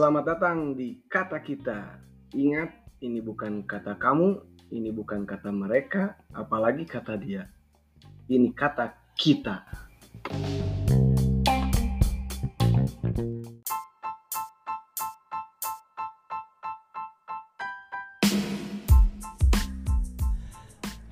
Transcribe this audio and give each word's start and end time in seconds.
Selamat 0.00 0.32
datang 0.32 0.72
di 0.72 0.96
Kata 1.12 1.44
Kita. 1.44 2.00
Ingat, 2.32 2.72
ini 3.04 3.20
bukan 3.20 3.68
kata 3.68 4.00
kamu, 4.00 4.40
ini 4.72 4.88
bukan 4.88 5.28
kata 5.28 5.52
mereka, 5.52 6.16
apalagi 6.32 6.88
kata 6.88 7.20
dia. 7.20 7.44
Ini 8.24 8.48
kata 8.56 8.96
kita. 9.12 9.60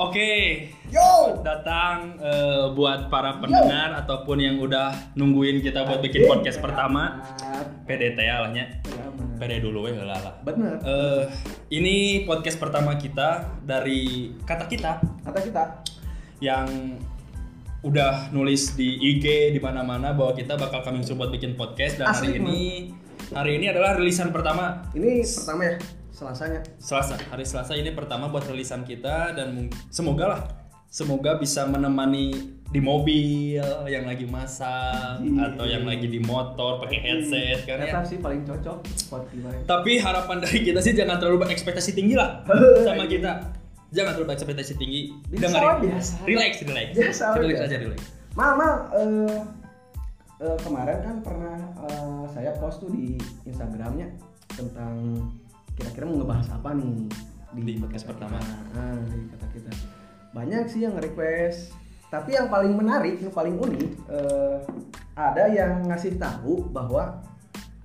Oke, 0.09 0.73
Yo! 0.89 1.37
datang 1.45 2.17
eh, 2.17 2.65
buat 2.73 3.13
para 3.13 3.37
pendengar 3.45 3.93
ataupun 4.01 4.41
yang 4.41 4.57
udah 4.57 5.13
nungguin 5.13 5.61
kita 5.61 5.85
buat 5.85 6.01
bikin 6.01 6.25
podcast 6.25 6.65
pertama. 6.65 7.21
PDT 7.85 8.17
ya 8.17 8.41
lahnya. 8.41 8.73
PD 9.37 9.61
dulu 9.61 9.85
ya 9.85 10.09
lah 10.09 10.17
lah. 10.17 10.35
Bener. 10.49 10.81
Eh, 10.81 11.23
ini 11.77 12.25
podcast 12.25 12.57
pertama 12.57 12.97
kita 12.97 13.61
dari 13.61 14.33
kata 14.49 14.65
kita 14.65 14.97
Kata 15.29 15.39
kita. 15.45 15.65
yang 16.41 16.97
udah 17.85 18.33
nulis 18.33 18.73
di 18.73 18.97
IG 19.13 19.53
di 19.53 19.61
mana-mana 19.61 20.17
bahwa 20.17 20.33
kita 20.33 20.57
bakal 20.57 20.81
coming 20.83 21.05
soon 21.05 21.21
buat 21.21 21.29
bikin 21.29 21.53
podcast 21.53 22.01
dan 22.01 22.11
hari 22.11 22.33
Asli, 22.33 22.41
ini 22.41 22.61
hari 23.31 23.61
ini 23.61 23.71
adalah 23.71 23.95
rilisan 23.95 24.33
pertama 24.35 24.83
Ini 24.97 25.23
pertama 25.23 25.63
ya, 25.69 25.75
selasanya. 26.19 26.61
Selasa, 26.77 27.15
hari 27.25 27.47
Selasa 27.47 27.73
ini 27.73 27.95
pertama 27.95 28.27
buat 28.27 28.43
rilisan 28.45 28.83
kita 28.83 29.33
dan 29.33 29.71
semoga 29.89 30.25
lah, 30.27 30.41
semoga 30.85 31.39
bisa 31.39 31.63
menemani 31.65 32.35
di 32.69 32.81
mobil 32.83 33.57
yang 33.87 34.05
lagi 34.05 34.29
masak 34.29 35.25
Iya. 35.25 35.55
atau 35.55 35.65
yang 35.65 35.89
lagi 35.89 36.05
di 36.05 36.21
motor 36.21 36.83
pakai 36.83 36.99
headset 37.01 37.65
kan 37.65 37.81
ya. 37.81 37.89
Ternyata 37.89 38.05
sih 38.05 38.19
paling 38.19 38.45
cocok 38.45 38.77
Spotify. 38.93 39.57
Tapi 39.65 39.93
harapan 39.97 40.37
dari 40.43 40.59
kita 40.61 40.83
sih 40.83 40.93
jangan 40.93 41.17
terlalu 41.17 41.47
berekspektasi 41.47 41.95
tinggi 41.95 42.13
lah 42.13 42.45
sama 42.87 43.07
kita. 43.07 43.55
Jangan 43.89 44.11
terlalu 44.13 44.35
berekspektasi 44.35 44.77
tinggi. 44.77 45.17
Biasa 45.33 45.49
Dengerin. 45.49 45.77
biasa. 45.81 46.15
Relax, 46.29 46.53
relax. 46.61 46.89
Biasa 46.93 47.25
relax 47.41 47.57
aja. 47.65 47.77
relax. 47.81 48.01
Mal, 48.37 48.53
mal, 48.53 48.75
eh, 48.93 49.39
eh, 50.45 50.57
kemarin 50.61 50.99
kan 51.01 51.17
pernah 51.25 51.57
eh, 51.89 52.23
saya 52.29 52.53
post 52.61 52.85
tuh 52.85 52.93
di 52.93 53.17
Instagramnya 53.49 54.13
tentang 54.53 55.25
kira-kira 55.79 56.05
mau 56.11 56.19
ngebahas 56.19 56.49
apa 56.51 56.75
nih 56.75 57.07
Di 57.49 57.81
podcast 57.81 58.05
kata 58.05 58.29
pertama. 58.29 58.37
kita. 58.37 58.77
Ah, 58.77 58.99
di 59.09 59.19
kata 59.33 59.47
kita. 59.57 59.71
Banyak 60.37 60.63
sih 60.69 60.81
yang 60.85 60.93
nge-request. 60.99 61.73
Tapi 62.13 62.31
yang 62.37 62.49
paling 62.53 62.73
menarik, 62.77 63.17
yang 63.21 63.33
paling 63.33 63.57
unik, 63.57 63.91
eh, 64.13 64.57
ada 65.17 65.45
yang 65.49 65.85
ngasih 65.89 66.21
tahu 66.21 66.69
bahwa 66.69 67.25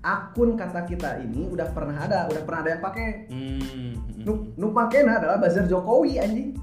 akun 0.04 0.60
kata 0.60 0.84
kita 0.84 1.24
ini 1.24 1.48
udah 1.48 1.72
pernah 1.72 1.96
ada, 1.96 2.28
udah 2.28 2.44
pernah 2.44 2.60
ada 2.68 2.72
yang 2.76 2.84
pakai. 2.84 3.08
Hmm. 3.32 3.92
Nu, 4.20 4.52
nu 4.60 4.76
pakainya 4.76 5.20
adalah 5.20 5.40
buzzer 5.40 5.64
Jokowi 5.68 6.20
anjing. 6.20 6.60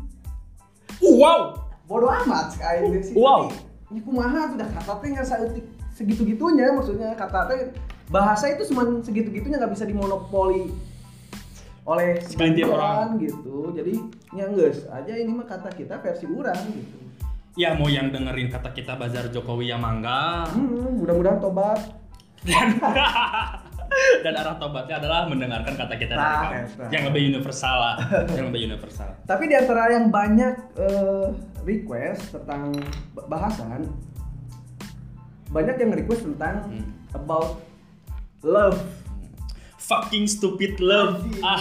Wow. 1.00 1.56
Bodoh 1.89 2.12
amat 2.12 2.53
sekali 2.53 3.00
sih. 3.00 3.17
Wow. 3.17 3.48
Ini 3.89 4.00
kumaha 4.05 4.53
tuh 4.53 4.56
dah 4.61 4.69
kata 4.70 4.92
teh 5.00 5.09
nggak 5.11 5.27
seeutik 5.27 5.67
segitu-gitunya 5.97 6.70
maksudnya 6.72 7.12
kata 7.19 7.50
teh 7.50 7.61
bahasa 8.09 8.48
itu 8.48 8.62
cuma 8.72 8.87
segitu-gitunya 9.03 9.59
nggak 9.59 9.75
bisa 9.75 9.84
dimonopoli 9.84 10.70
oleh 11.83 12.20
Segelintir 12.20 12.69
orang. 12.69 13.17
gitu. 13.19 13.73
Jadi 13.73 13.95
nyangges 14.31 14.86
aja 14.86 15.12
ini 15.12 15.31
mah 15.31 15.45
kata 15.45 15.70
kita 15.73 15.98
versi 15.98 16.27
orang 16.27 16.59
gitu. 16.70 16.98
Ya 17.55 17.75
mau 17.75 17.87
yang 17.87 18.09
dengerin 18.09 18.47
kata 18.48 18.70
kita 18.70 18.95
Bazar 18.95 19.27
Jokowi 19.28 19.69
yang 19.69 19.83
mangga. 19.83 20.47
Hmm, 20.48 20.97
mudah-mudahan 20.97 21.39
tobat. 21.39 21.81
dan 22.41 22.72
dan 24.25 24.33
arah 24.33 24.56
tobatnya 24.56 24.97
adalah 24.97 25.28
mendengarkan 25.28 25.77
kata 25.77 25.93
kita 25.94 26.15
dari 26.15 26.25
Nah, 26.25 26.41
kamu 26.41 26.56
eta. 26.65 26.84
yang 26.88 27.05
lebih 27.05 27.22
universal 27.28 27.77
lah 27.77 27.94
yang 28.32 28.49
lebih 28.49 28.60
universal 28.65 29.12
Tapi 29.31 29.44
di 29.44 29.55
antara 29.59 29.93
yang 29.93 30.09
banyak 30.09 30.55
eh, 30.72 31.26
request 31.60 32.32
tentang 32.32 32.72
bahasan 33.28 33.93
banyak 35.50 35.76
yang 35.76 35.91
request 35.93 36.22
tentang 36.25 36.65
Hmm. 36.65 36.87
about 37.12 37.60
love. 38.41 38.78
Fucking 39.91 40.31
stupid 40.31 40.78
love 40.78 41.27
ah 41.43 41.59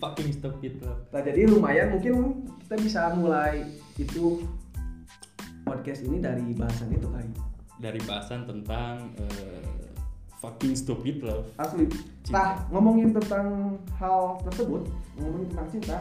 fucking 0.00 0.32
stupid 0.32 0.80
love 0.80 1.04
Nah 1.12 1.20
jadi 1.20 1.44
lumayan 1.44 1.92
mungkin 1.92 2.48
kita 2.64 2.80
bisa 2.80 3.00
mulai 3.12 3.68
itu 4.00 4.40
podcast 5.68 6.00
ini 6.08 6.24
dari 6.24 6.56
bahasan 6.56 6.88
itu 6.92 7.04
kali. 7.08 7.30
dari 7.76 8.00
bahasan 8.08 8.48
tentang 8.48 9.12
eh, 9.20 9.92
fucking 10.40 10.72
stupid 10.72 11.20
love 11.20 11.44
Asli. 11.60 11.84
Cinta. 12.24 12.32
Nah 12.32 12.48
ngomongin 12.72 13.12
tentang 13.12 13.76
hal 14.00 14.40
tersebut, 14.48 14.88
ngomongin 15.20 15.48
tentang 15.52 15.68
cinta, 15.68 15.98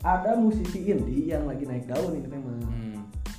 ada 0.00 0.36
musisi 0.36 0.80
indie 0.88 1.28
yang 1.28 1.44
lagi 1.44 1.64
naik 1.68 1.84
daun 1.88 2.16
ini 2.16 2.28
memang. 2.28 2.56
hmm. 2.64 2.95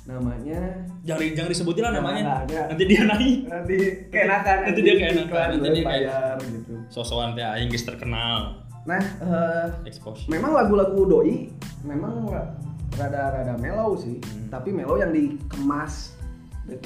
Namanya 0.08 0.60
jangan 1.04 1.20
jangan 1.30 1.50
disebutin 1.52 1.82
lah 1.84 1.92
namanya 1.94 2.22
jangan. 2.42 2.66
nanti 2.72 2.84
dia 2.84 3.02
naik 3.04 3.36
nanti 3.44 3.76
keenakan 4.08 4.56
Nanti 4.64 4.80
dia 4.80 4.94
keenakan, 4.96 5.46
nanti 5.54 5.68
dia 5.70 5.84
bayar 5.84 6.36
gitu. 6.40 6.74
sosokan 6.88 7.36
teh 7.36 7.44
aing 7.44 7.68
geus 7.68 7.84
terkenal 7.84 8.64
Nah, 8.82 8.96
eh, 9.20 9.66
exposure 9.84 10.24
memang 10.26 10.56
lagu-lagu 10.56 10.96
doi 11.04 11.52
memang 11.84 12.24
ra- 12.24 12.56
rada-rada 12.96 13.52
mellow 13.54 13.92
sih, 13.94 14.16
Hmm. 14.16 14.48
tapi 14.48 14.72
mellow 14.72 14.96
yang 14.96 15.12
dikemas 15.12 16.16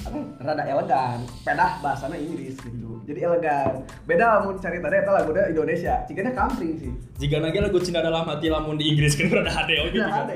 apa, 0.00 0.14
rada 0.40 0.62
elegan, 0.64 1.18
pedah 1.42 1.78
bahasanya 1.78 2.14
Inggris 2.14 2.54
gitu. 2.56 3.02
Jadi 3.02 3.18
elegan. 3.20 3.82
Beda 4.02 4.38
lamun 4.38 4.54
cari 4.56 4.78
tadi 4.78 4.94
eta 4.96 5.10
lagunya 5.12 5.42
Indonesia, 5.48 5.94
cikanya 6.04 6.30
country 6.32 6.74
sih. 6.76 6.90
jika 7.18 7.38
lagi 7.38 7.58
lagu 7.58 7.78
cinta 7.78 7.98
dalam 7.98 8.22
hati 8.24 8.46
lamun 8.46 8.74
di 8.74 8.90
Inggris 8.90 9.14
kan 9.14 9.26
berada 9.28 9.50
hade 9.52 9.74
oke 9.80 9.94
Berada 9.94 10.34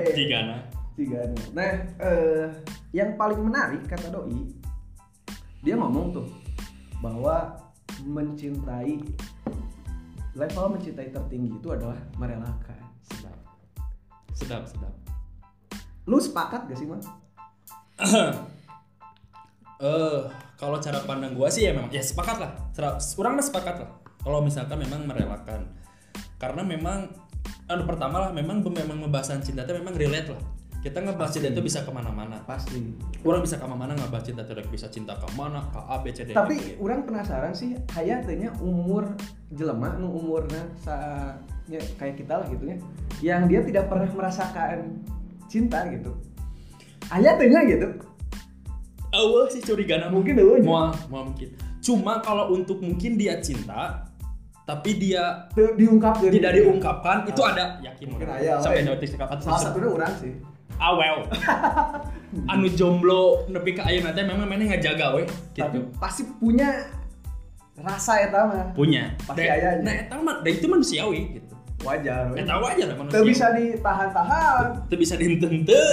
jika 0.97 1.29
Cikanya. 1.29 1.45
Nah, 1.53 1.71
eh, 2.01 2.45
yang 2.89 3.13
paling 3.13 3.37
menarik 3.37 3.85
kata 3.85 4.09
doi, 4.09 4.49
dia 5.61 5.77
ngomong 5.77 6.09
tuh 6.09 6.27
bahwa 7.05 7.53
mencintai 8.01 8.97
level 10.33 10.65
mencintai 10.73 11.09
tertinggi 11.13 11.53
itu 11.53 11.69
adalah 11.69 11.97
merelakan. 12.17 12.81
sedap 13.07 13.37
sedap 14.35 14.63
sedap 14.67 14.93
Lu 16.09 16.19
sepakat 16.19 16.67
gak 16.67 16.77
sih, 16.77 16.89
Man? 16.89 17.01
Eh, 19.77 20.21
kalau 20.57 20.81
cara 20.81 21.05
pandang 21.05 21.37
gua 21.37 21.53
sih 21.53 21.61
ya 21.61 21.69
memang 21.69 21.93
ya 21.93 22.01
sepakat 22.01 22.41
lah. 22.41 22.49
Mah 23.13 23.45
sepakat 23.45 23.77
lah. 23.77 23.93
Kalau 24.25 24.41
misalkan 24.41 24.81
memang 24.81 25.05
merelakan. 25.05 25.69
Karena 26.41 26.65
memang 26.65 27.05
anu 27.69 27.85
pertama 27.85 28.25
lah 28.25 28.33
memang 28.33 28.65
memang 28.65 29.05
pembahasan 29.05 29.37
cinta 29.45 29.69
itu 29.69 29.77
memang 29.77 29.93
relate 29.93 30.33
lah. 30.33 30.41
Kita 30.87 31.03
ngebahas 31.03 31.31
cinta 31.35 31.51
itu 31.51 31.59
bisa 31.59 31.83
ke 31.83 31.91
mana-mana. 31.91 32.39
Pasti. 32.47 32.79
Orang 33.27 33.43
bisa 33.43 33.59
ke 33.59 33.67
mana-mana 33.67 33.91
ngebahas 33.99 34.23
cinta 34.23 34.47
itu 34.47 34.55
bisa 34.71 34.87
cinta 34.87 35.19
ke 35.19 35.27
mana, 35.35 35.59
ke 35.67 35.79
A, 35.83 35.99
B, 35.99 36.15
C, 36.15 36.23
D. 36.23 36.31
Tapi 36.31 36.55
gitu. 36.55 36.79
orang 36.79 37.03
penasaran 37.03 37.51
sih, 37.51 37.75
hayatnya 37.91 38.55
umur 38.63 39.11
jelema 39.51 39.99
nu 39.99 40.15
umurnya 40.15 40.63
sa 40.79 40.95
ya, 41.67 41.83
kayak 41.99 42.23
kita 42.23 42.39
lah 42.39 42.47
gitu 42.47 42.71
ya, 42.71 42.77
yang 43.19 43.51
dia 43.51 43.59
tidak 43.67 43.91
pernah 43.91 44.07
merasakan 44.07 45.03
cinta 45.51 45.83
gitu. 45.91 46.15
Hayatnya 47.11 47.67
gitu. 47.67 47.87
awal 49.11 49.47
sih 49.51 49.63
curiga 49.63 50.07
Mungkin 50.07 50.39
dulu 50.39 50.63
mau 50.63 50.91
mau 51.11 51.27
mungkin. 51.27 51.51
Cuma 51.83 52.19
kalau 52.23 52.55
untuk 52.55 52.79
mungkin 52.79 53.15
dia 53.19 53.39
cinta 53.43 54.07
tapi 54.67 54.99
dia 54.99 55.47
diungkap 55.55 56.19
tidak 56.27 56.59
diungkapkan 56.59 57.23
itu 57.23 57.39
ada 57.39 57.79
yakin 57.79 58.07
Mungkin 58.11 58.27
orang. 58.27 58.39
aya, 58.43 58.53
sampai 58.59 58.83
we. 58.83 58.87
notis 58.91 59.15
atau 59.15 59.39
Salah 59.39 59.61
satunya 59.63 59.87
orang 59.87 60.15
sih. 60.19 60.35
Awel. 60.75 61.23
Anu 62.51 62.67
jomblo 62.69 63.47
nepi 63.47 63.71
ka 63.71 63.87
ayeuna 63.87 64.11
teh 64.11 64.21
memang 64.21 64.43
mana 64.43 64.67
ngajaga 64.67 65.15
we. 65.15 65.23
Tapi 65.55 65.79
gitu 65.79 65.87
pasti 65.95 66.27
punya 66.37 66.85
rasa 67.77 68.19
ya 68.19 68.27
mah. 68.33 68.73
punya. 68.75 69.15
Pasti 69.23 69.47
Da- 69.47 69.53
aya 69.53 69.69
aja. 69.77 69.81
nah 69.81 69.93
eta 69.95 70.15
mah 70.17 70.43
da 70.43 70.49
itu 70.51 70.67
manusiawi 70.67 71.39
gitu. 71.39 71.53
Wajar. 71.85 72.33
we. 72.33 72.41
eta 72.41 72.57
wajar 72.57 72.89
manusia. 72.93 73.21
Bisa 73.21 73.45
ditahan-tahan, 73.53 74.89
teu 74.89 74.97
bisa 74.97 75.13
dihenteu 75.13 75.49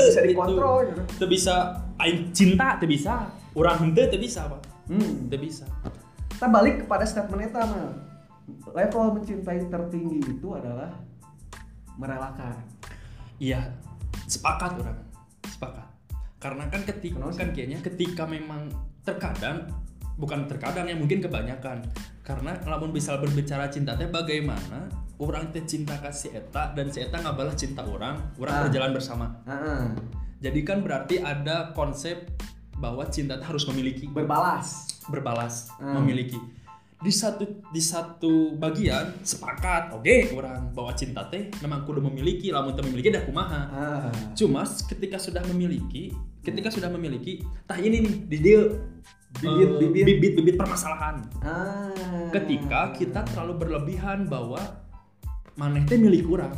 bisa 0.08 0.20
dikontrol. 0.24 0.88
Gitu. 0.88 1.00
teu 1.20 1.28
bisa 1.28 1.54
aing 2.00 2.32
cinta 2.32 2.80
teu 2.80 2.88
bisa. 2.88 3.28
Urang 3.54 3.78
henteu 3.78 4.08
teu 4.08 4.18
bisa 4.18 4.48
apa 4.48 4.58
Hmm. 4.84 5.28
teu 5.28 5.38
bisa. 5.40 5.64
Kita 6.28 6.50
balik 6.50 6.84
kepada 6.84 7.04
statement 7.04 7.46
itu 7.46 7.56
mah. 7.56 7.94
Level 8.74 9.16
mencintai 9.16 9.70
tertinggi 9.70 10.20
itu 10.20 10.48
adalah 10.52 10.92
merelakan. 11.94 12.58
Iya 13.38 13.70
sepakat. 14.34 14.70
Orang 14.82 14.98
sepakat. 15.46 15.86
Karena 16.42 16.64
kan 16.68 16.82
ketika 16.84 17.16
Kenapa 17.16 17.38
kan 17.40 17.48
kayaknya 17.54 17.78
ketika 17.80 18.24
memang 18.28 18.68
terkadang 19.00 19.64
bukan 20.14 20.46
terkadang 20.46 20.86
ya 20.90 20.96
mungkin 20.98 21.22
kebanyakan. 21.22 21.80
Karena 22.24 22.56
lamun 22.64 22.90
bisa 22.90 23.16
berbicara 23.16 23.68
cinta 23.68 23.94
teh 23.94 24.08
bagaimana 24.08 24.88
orang 25.20 25.52
teh 25.54 25.62
cinta 25.64 25.96
ke 26.00 26.10
si 26.10 26.32
eta 26.32 26.72
dan 26.72 26.90
si 26.90 27.00
eta 27.00 27.20
ngabalah 27.20 27.54
cinta 27.54 27.84
orang 27.86 28.18
orang 28.36 28.54
Ah. 28.54 28.62
berjalan 28.66 28.90
bersama. 28.92 29.26
Heeh. 29.46 29.82
jadi 30.44 30.60
kan 30.60 30.84
berarti 30.84 31.24
ada 31.24 31.72
konsep 31.72 32.28
bahwa 32.76 33.08
cinta 33.08 33.40
harus 33.40 33.64
memiliki. 33.64 34.04
Berbalas. 34.12 35.00
Berbalas 35.08 35.72
Hmm. 35.80 36.00
memiliki 36.02 36.36
di 37.04 37.12
satu 37.12 37.44
di 37.68 37.82
satu 37.84 38.56
bagian 38.56 39.20
sepakat 39.20 39.92
oke 39.92 40.32
orang 40.32 40.72
bawa 40.72 40.96
cinta 40.96 41.28
teh 41.28 41.52
memang 41.60 41.84
kudu 41.84 42.00
memiliki 42.00 42.48
lamun 42.48 42.72
teu 42.72 42.80
memiliki 42.80 43.12
dah 43.12 43.28
kumaha 43.28 43.60
Ah. 43.68 44.08
cuma 44.32 44.64
ketika 44.64 45.20
sudah 45.20 45.44
memiliki 45.44 46.16
ketika 46.40 46.72
sudah 46.72 46.88
memiliki 46.88 47.44
tah 47.68 47.76
ini 47.76 48.00
nih 48.00 48.14
di 48.24 48.38
dia 48.40 48.60
Bibit, 49.34 49.66
eh, 49.66 49.78
bibit. 49.82 50.04
bibit 50.06 50.32
bibit 50.38 50.56
permasalahan 50.56 51.20
Ah. 51.44 51.92
ketika 52.32 52.94
kita 52.94 53.20
terlalu 53.28 53.60
berlebihan 53.60 54.24
bahwa 54.24 54.62
maneh 55.54 55.84
teh 55.84 56.00
milik 56.00 56.24
orang 56.24 56.54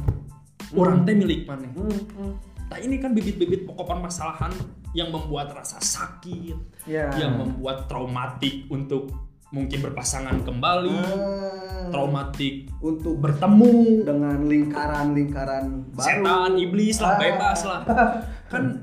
orang 0.72 1.02
teh 1.02 1.16
milik 1.16 1.42
maneh 1.44 1.74
Hmm, 1.74 1.90
hmm. 1.90 2.34
Nah 2.66 2.82
ini 2.82 2.98
kan 2.98 3.14
bibit-bibit 3.14 3.62
pokok 3.62 3.86
permasalahan 3.86 4.50
yang 4.90 5.14
membuat 5.14 5.54
rasa 5.54 5.78
sakit, 5.78 6.82
Ya. 6.82 7.14
yang 7.14 7.38
membuat 7.38 7.86
traumatik 7.86 8.66
untuk 8.66 9.06
mungkin 9.48 9.78
berpasangan 9.80 10.42
kembali, 10.42 10.90
Ah. 10.92 11.88
traumatik 11.88 12.66
untuk 12.78 13.14
bertemu, 13.16 14.02
dengan 14.02 14.42
lingkaran-lingkaran 14.42 15.64
baru. 15.90 16.02
setan, 16.02 16.50
iblis 16.56 16.96
lah, 16.98 17.12
Ah. 17.12 17.18
bebas 17.18 17.60
lah. 17.62 17.80
Kan 18.52 18.82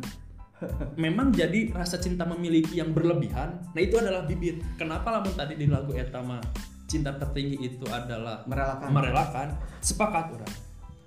memang 0.96 1.30
jadi 1.30 1.72
rasa 1.72 1.98
cinta 1.98 2.24
memiliki 2.24 2.80
yang 2.80 2.92
berlebihan. 2.92 3.60
Nah 3.70 3.82
itu 3.82 3.98
adalah 3.98 4.24
bibit. 4.24 4.64
Kenapa 4.74 5.12
lamun 5.12 5.34
tadi 5.34 5.56
di 5.56 5.68
lagu 5.68 5.92
Etama 5.92 6.40
cinta 6.86 7.12
tertinggi 7.12 7.58
itu 7.60 7.84
adalah 7.86 8.46
Merelakan. 8.46 8.88
merelakan 8.88 9.48
sepakat 9.80 10.30
orang 10.32 10.54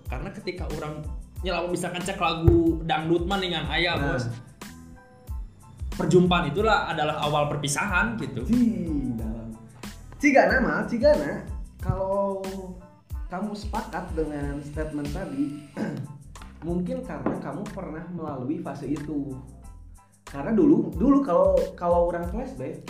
karena 0.04 0.28
ketika 0.32 0.66
orang 0.68 0.98
nyelamu 1.40 1.70
misalkan 1.70 2.02
cek 2.02 2.18
lagu 2.18 2.82
dangdut 2.82 3.22
man 3.22 3.38
dengan 3.38 3.70
ayah 3.70 3.94
Nah. 3.94 4.12
bos 4.12 4.26
perjumpaan 5.92 6.50
itulah 6.50 6.90
adalah 6.90 7.22
awal 7.22 7.46
perpisahan 7.46 8.18
gitu 8.18 8.44
dalam. 8.44 8.95
Cigana 10.26 10.58
mah, 10.58 10.82
Cigana. 10.90 11.38
Kalau 11.78 12.42
kamu 13.30 13.54
sepakat 13.54 14.10
dengan 14.10 14.58
statement 14.58 15.06
tadi, 15.14 15.70
mungkin 16.66 17.06
karena 17.06 17.38
kamu 17.38 17.62
pernah 17.70 18.02
melalui 18.10 18.58
fase 18.58 18.90
itu. 18.90 19.38
Karena 20.26 20.50
dulu, 20.50 20.90
dulu 20.98 21.22
kalau 21.22 21.54
kalau 21.78 22.10
orang 22.10 22.26
flashback, 22.34 22.82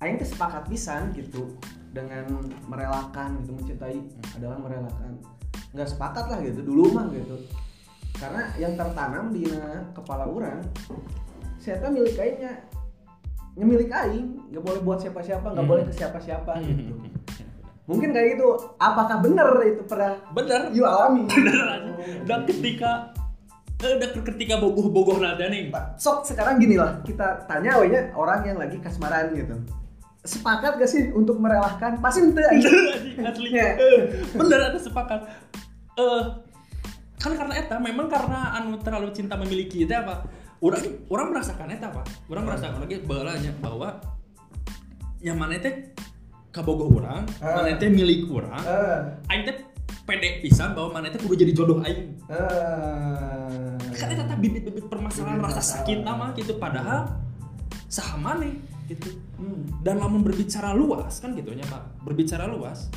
Aing 0.00 0.16
teh 0.16 0.24
sepakat 0.24 0.64
pisan 0.64 1.12
gitu 1.12 1.60
dengan 1.92 2.24
merelakan 2.72 3.36
gitu 3.44 3.60
mencintai 3.60 4.00
adalah 4.40 4.56
merelakan. 4.64 5.20
Nggak 5.76 5.92
sepakat 5.92 6.24
lah 6.24 6.40
gitu 6.40 6.64
dulu 6.64 6.96
mah 6.96 7.12
gitu. 7.12 7.36
Karena 8.16 8.48
yang 8.56 8.80
tertanam 8.80 9.28
di 9.28 9.44
kepala 9.92 10.24
orang 10.24 10.64
saya 11.60 11.84
milik 11.92 12.16
aingnya 12.16 12.64
nyemilik 13.60 13.92
aing 13.92 14.26
nggak 14.48 14.64
boleh 14.64 14.80
buat 14.80 14.98
siapa-siapa 14.98 15.46
nggak 15.52 15.60
Hmm. 15.60 15.72
boleh 15.76 15.84
ke 15.84 15.92
siapa-siapa 15.92 16.52
gitu. 16.64 16.96
Mungkin 17.84 18.14
kayak 18.14 18.38
gitu. 18.38 18.48
Apakah 18.78 19.20
benar 19.20 19.50
itu 19.66 19.82
pernah 19.84 20.16
bener 20.32 20.72
you 20.72 20.86
alami? 20.86 21.26
Dan 22.28 22.46
ketika 22.48 23.12
eh, 23.82 23.96
dan 23.98 24.10
ketika 24.14 24.56
bogoh-bogoh 24.56 25.18
nada 25.18 25.44
nih. 25.50 25.68
Sok 25.98 26.22
sekarang 26.24 26.56
gini 26.56 26.78
lah. 26.78 27.02
Kita 27.02 27.44
tanya 27.44 27.76
wenya 27.76 28.14
orang 28.14 28.46
yang 28.46 28.56
lagi 28.56 28.78
kasmaran 28.78 29.34
gitu. 29.34 29.58
Sepakat 30.20 30.76
gak 30.76 30.86
sih 30.88 31.10
untuk 31.12 31.40
merelakan 31.40 31.98
pasti 31.98 32.20
ente 32.24 32.44
aing. 32.44 32.62
Anjing, 32.62 33.24
asli. 33.24 33.48
Ya. 33.52 33.74
Eh, 33.74 34.00
bener 34.36 34.70
ada 34.70 34.78
sepakat. 34.78 35.20
Eh 35.98 36.22
kan 37.20 37.36
karena 37.36 37.52
eta 37.52 37.76
memang 37.76 38.08
karena 38.08 38.56
anu 38.56 38.80
terlalu 38.80 39.12
cinta 39.12 39.36
memiliki 39.36 39.84
itu 39.84 39.92
apa 39.92 40.24
orang 40.60 40.80
orang 41.08 41.26
merasakan 41.32 41.72
eta 41.72 41.88
apa 41.88 42.02
orang 42.28 42.44
merasakan 42.44 42.78
lagi 42.84 43.00
balanya 43.00 43.52
bahwa 43.58 43.96
nyaman 45.20 45.56
teh 45.56 45.74
kabogoh 46.50 47.00
orang 47.00 47.24
Ah. 47.40 47.60
mana 47.60 47.76
teh 47.76 47.88
milik 47.88 48.28
orang 48.28 48.60
Eh, 48.60 48.98
aing 49.28 49.42
teh 49.44 49.56
pede 50.04 50.40
pisan 50.40 50.72
bahwa 50.72 50.98
mana 50.98 51.08
teh 51.08 51.16
kudu 51.16 51.36
jadi 51.36 51.52
jodoh 51.52 51.80
aing. 51.80 52.16
Eh. 52.26 53.76
kan 53.92 54.08
eta 54.08 54.32
bibit-bibit 54.32 54.88
permasalahan 54.88 55.38
rasa 55.38 55.60
sakit 55.60 56.00
nama 56.00 56.32
gitu 56.32 56.56
padahal 56.56 57.04
sah 57.84 58.16
maneh 58.16 58.56
gitu. 58.88 59.12
Hmm. 59.36 59.64
dan 59.80 59.96
lamun 59.96 60.20
berbicara 60.20 60.72
luas 60.72 61.20
kan 61.20 61.32
gitunya 61.32 61.64
pak. 61.64 62.00
Berbicara 62.02 62.44
luas 62.44 62.88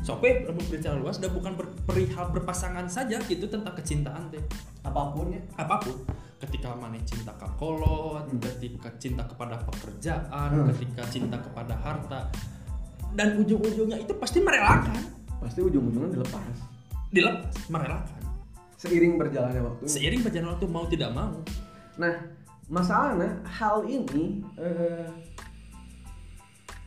Sope 0.00 0.46
berbicara 0.46 0.94
luas 0.94 1.18
dan 1.18 1.34
bukan 1.34 1.58
ber- 1.58 1.74
perihal 1.82 2.30
berpasangan 2.30 2.86
saja 2.86 3.18
gitu 3.24 3.50
tentang 3.50 3.74
kecintaan 3.74 4.30
teh. 4.30 4.38
Apa 4.80 5.10
pun 5.10 5.34
ya. 5.34 5.42
Apa 5.58 5.82
pun 5.82 5.98
ketika 6.36 6.76
mana 6.76 7.00
cinta 7.04 7.32
ke 7.36 7.48
kolot 7.56 8.28
Hmm. 8.28 8.40
ketika 8.40 8.92
cinta 9.00 9.22
kepada 9.24 9.56
pekerjaan 9.64 10.48
Hmm. 10.52 10.68
ketika 10.72 11.02
cinta 11.08 11.36
kepada 11.40 11.74
harta 11.80 12.28
dan 13.16 13.40
ujung-ujungnya 13.40 13.96
itu 14.04 14.12
pasti 14.20 14.44
merelakan 14.44 15.00
pasti 15.40 15.60
ujung-ujungnya 15.64 16.12
dilepas 16.12 16.56
dilepas 17.08 17.54
merelakan 17.72 18.22
seiring 18.76 19.16
berjalannya 19.16 19.62
waktu 19.64 19.84
seiring 19.88 20.20
berjalan 20.20 20.52
waktu 20.52 20.66
mau 20.68 20.84
tidak 20.84 21.10
mau 21.16 21.32
Nah, 21.96 22.12
masalahnya 22.68 23.40
hal 23.48 23.88
ini 23.88 24.44
eh, 24.60 25.08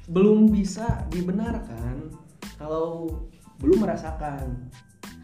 belum 0.05 0.53
bisa 0.53 0.85
dibenarkan 1.09 2.13
kalau 2.61 3.09
belum 3.57 3.81
merasakan. 3.81 4.69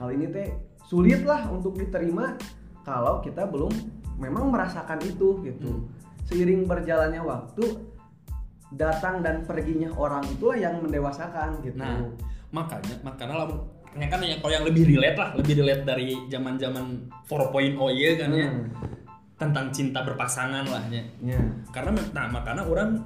Hal 0.02 0.10
ini 0.12 0.26
teh 0.28 0.50
sulit 0.90 1.22
lah 1.22 1.48
untuk 1.54 1.78
diterima 1.78 2.34
kalau 2.82 3.22
kita 3.22 3.46
belum 3.46 3.72
memang 4.20 4.52
merasakan 4.52 5.00
itu 5.04 5.44
gitu. 5.44 5.70
Hmm. 5.70 5.88
Seiring 6.26 6.66
berjalannya 6.66 7.22
waktu 7.22 7.66
datang 8.74 9.22
dan 9.22 9.46
perginya 9.46 9.94
orang 9.94 10.26
itulah 10.26 10.58
yang 10.58 10.82
mendewasakan 10.82 11.62
gitu. 11.62 11.78
Nah, 11.78 12.02
makanya 12.50 12.96
makanya 13.06 13.46
lah 13.46 13.48
ya 13.96 14.08
kan 14.12 14.20
yang 14.20 14.40
kalau 14.44 14.54
yang 14.54 14.66
lebih 14.68 14.84
relate 14.90 15.18
lah, 15.18 15.30
lebih 15.38 15.54
relate 15.64 15.84
dari 15.88 16.18
zaman-zaman 16.28 17.08
4.0 17.30 17.78
ya 17.96 18.12
kan 18.20 18.30
ya. 18.34 18.48
Hmm. 18.50 18.66
Tentang 19.36 19.66
cinta 19.72 20.00
berpasangan 20.04 20.66
lah 20.68 20.84
ya. 20.92 21.04
Ya. 21.24 21.40
Karena 21.72 21.96
nah 22.12 22.28
makanya 22.32 22.64
orang 22.66 23.04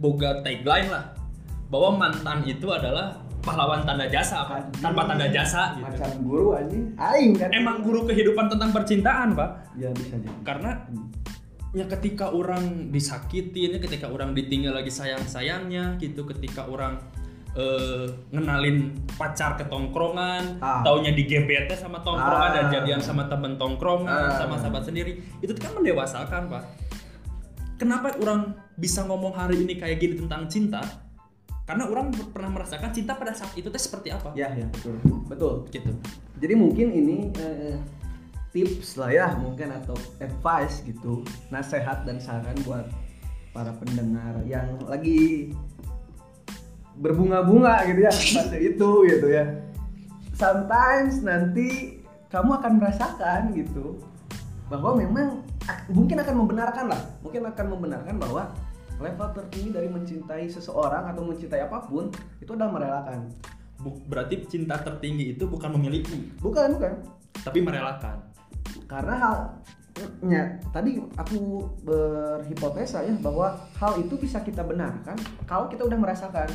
boga 0.00 0.40
tagline 0.40 0.88
lah 0.88 1.12
bahwa 1.70 2.00
mantan 2.00 2.42
itu 2.48 2.66
adalah 2.72 3.20
pahlawan 3.40 3.82
tanda 3.88 4.04
jasa 4.06 4.44
apa 4.44 4.60
Anjing. 4.60 4.82
tanpa 4.84 5.02
tanda 5.08 5.26
jasa 5.28 5.62
gitu. 5.74 5.84
Macam 5.88 6.10
guru 6.24 6.46
anjing, 6.54 6.84
aing 6.94 7.32
kan. 7.36 7.48
Emang 7.52 7.76
guru 7.80 8.04
kehidupan 8.04 8.52
tentang 8.52 8.70
percintaan, 8.70 9.32
Pak. 9.32 9.50
Ya 9.76 9.88
bisa 9.96 10.16
jadi. 10.20 10.28
Karena 10.44 10.70
ya 11.70 11.84
ketika 11.86 12.30
orang 12.30 12.90
disakitin, 12.90 13.76
ya 13.76 13.80
ketika 13.80 14.10
orang 14.10 14.34
ditinggal 14.34 14.74
lagi 14.74 14.90
sayang-sayangnya 14.90 15.96
gitu, 15.98 16.28
ketika 16.28 16.66
orang 16.66 17.00
eh, 17.50 18.06
ngenalin 18.30 18.94
pacar 19.18 19.58
ke 19.58 19.66
tongkrongan, 19.66 20.62
Ah. 20.62 20.86
taunya 20.86 21.10
di 21.10 21.26
GBT 21.26 21.74
sama 21.74 21.98
tongkrongan 21.98 22.46
Ah. 22.46 22.54
dan 22.54 22.64
jadian 22.70 23.02
sama 23.02 23.26
temen 23.26 23.58
tongkrongan, 23.58 24.06
Ah. 24.06 24.38
sama 24.38 24.54
sahabat 24.54 24.86
sendiri, 24.86 25.18
itu 25.42 25.50
kan 25.58 25.74
mendewasakan, 25.74 26.46
Pak. 26.46 26.62
Kenapa 27.74 28.14
orang 28.22 28.54
bisa 28.78 29.02
ngomong 29.02 29.34
hari 29.34 29.66
ini 29.66 29.74
kayak 29.74 29.98
gini 29.98 30.14
tentang 30.20 30.46
cinta? 30.46 30.78
Karena 31.70 31.86
orang 31.86 32.10
pernah 32.34 32.50
merasakan 32.50 32.90
cinta 32.90 33.14
pada 33.14 33.30
saat 33.30 33.54
itu 33.54 33.70
teh 33.70 33.78
seperti 33.78 34.10
apa. 34.10 34.34
Ya, 34.34 34.50
ya, 34.58 34.66
betul. 34.74 34.98
Betul. 35.30 35.54
Gitu. 35.70 35.94
Jadi 36.42 36.54
mungkin 36.58 36.90
ini 36.90 37.30
eh, 37.38 37.78
tips 38.50 38.98
lah 38.98 39.14
ya 39.14 39.26
mungkin 39.38 39.70
atau 39.70 39.94
advice 40.18 40.82
gitu, 40.82 41.22
nasihat 41.54 42.02
dan 42.02 42.18
saran 42.18 42.58
buat 42.66 42.90
para 43.54 43.70
pendengar 43.78 44.42
yang 44.50 44.82
lagi 44.90 45.54
berbunga-bunga 46.98 47.86
gitu 47.86 48.00
ya 48.02 48.10
pada 48.10 48.58
itu 48.58 48.90
gitu 49.06 49.26
ya. 49.30 49.46
Sometimes 50.34 51.22
nanti 51.22 52.02
kamu 52.34 52.58
akan 52.58 52.82
merasakan 52.82 53.54
gitu 53.54 54.02
bahwa 54.66 54.98
memang 54.98 55.46
mungkin 55.86 56.18
akan 56.18 56.34
membenarkan 56.34 56.90
lah, 56.90 56.98
mungkin 57.22 57.46
akan 57.46 57.66
membenarkan 57.78 58.18
bahwa 58.18 58.50
level 59.00 59.28
tertinggi 59.32 59.70
dari 59.72 59.88
mencintai 59.88 60.44
seseorang 60.46 61.08
atau 61.08 61.24
mencintai 61.24 61.64
apa 61.64 61.82
pun 61.82 62.12
itu 62.38 62.52
adalah 62.52 62.70
merelakan. 62.70 63.32
Bu- 63.80 63.96
berarti 64.04 64.44
cinta 64.44 64.76
tertinggi 64.76 65.32
itu 65.34 65.48
bukan 65.48 65.72
memiliki, 65.72 66.36
Bukan, 66.38 66.76
bukan. 66.76 66.92
tapi 67.40 67.64
merelakan. 67.64 68.28
karena 68.84 69.14
hal 69.16 69.36
ya, 70.22 70.44
tadi 70.70 70.98
aku 71.14 71.62
berhipotesa 71.80 73.00
ya 73.00 73.14
bahwa 73.18 73.54
hal 73.78 73.98
itu 73.98 74.18
bisa 74.18 74.42
kita 74.42 74.60
benarkan 74.60 75.14
kalau 75.46 75.66
kita 75.66 75.86
udah 75.86 75.94
merasakan 75.94 76.50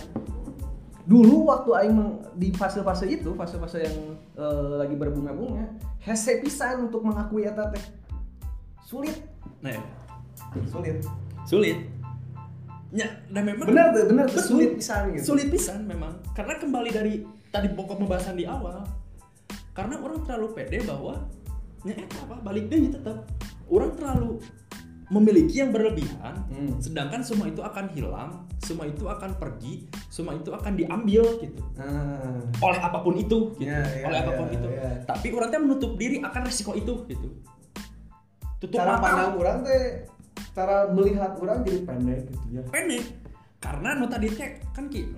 dulu 1.02 1.48
waktu 1.48 1.70
aing 1.80 1.96
di 2.36 2.50
fase-fase 2.52 3.08
itu 3.08 3.32
fase-fase 3.34 3.88
yang 3.88 3.98
eh, 4.36 4.74
lagi 4.84 4.96
berbunga-bunga 4.96 5.64
hese 6.02 6.42
pisan 6.42 6.86
untuk 6.86 7.02
mengakui 7.02 7.46
eta 7.46 7.72
teh 7.72 7.84
sulit 8.82 9.16
Nah, 9.64 9.72
ya. 9.74 9.82
sulit 10.68 10.98
sulit. 11.46 11.78
Ya, 12.90 13.10
dan 13.28 13.44
memang 13.44 13.66
tuh 13.66 13.74
Betul. 13.74 14.40
sulit 14.40 14.72
pisan 14.78 15.12
gitu 15.12 15.34
sulit 15.34 15.48
pisan 15.50 15.84
memang 15.84 16.22
karena 16.32 16.56
kembali 16.56 16.90
dari 16.90 17.14
tadi 17.50 17.68
pokok 17.70 17.98
pembahasan 17.98 18.36
di 18.36 18.46
awal 18.46 18.86
karena 19.72 20.00
orang 20.00 20.22
terlalu 20.22 20.54
pede 20.54 20.80
bahwa 20.82 21.20
ya 21.82 21.94
eta 21.94 22.18
apa 22.24 22.40
balik 22.40 22.68
deh 22.68 22.88
tetap 22.90 23.26
orang 23.68 23.92
terlalu 23.94 24.40
memiliki 25.08 25.60
yang 25.60 25.70
berlebihan 25.70 26.34
Hmm. 26.48 26.80
sedangkan 26.80 27.22
semua 27.22 27.46
itu 27.46 27.60
akan 27.60 27.92
hilang 27.92 28.48
semua 28.58 28.86
itu 28.86 29.06
akan 29.06 29.36
pergi 29.36 29.86
semua 30.08 30.34
itu 30.34 30.50
akan 30.50 30.74
diambil 30.74 31.22
gitu 31.38 31.62
Ah. 31.76 32.42
oleh 32.60 32.80
apa 32.80 32.98
pun 33.00 33.14
itu 33.14 33.54
gitu. 33.54 33.66
Ya, 33.66 33.82
ya, 33.84 34.08
oleh 34.08 34.18
apa 34.20 34.32
pun 34.34 34.48
ya, 34.48 34.56
itu 34.56 34.68
ya. 34.68 34.90
tapi 35.04 35.28
orang 35.30 35.50
teh 35.50 35.60
menutup 35.60 35.92
diri 35.94 36.18
akan 36.20 36.42
resiko 36.42 36.74
itu 36.74 37.06
gitu 37.06 37.28
tutup 38.58 38.80
cara 38.80 38.96
mata 38.96 39.04
pandang 39.04 39.34
orang 39.36 39.58
teh 39.62 39.84
cara 40.56 40.88
melihat 40.96 41.36
orang 41.36 41.68
jadi 41.68 41.80
pendek 41.84 42.20
gitu 42.32 42.48
ya. 42.50 42.62
Pendek. 42.72 43.04
Karena 43.60 44.00
nu 44.00 44.08
tadi 44.08 44.32
teh 44.32 44.64
kan 44.72 44.88
ki 44.88 45.12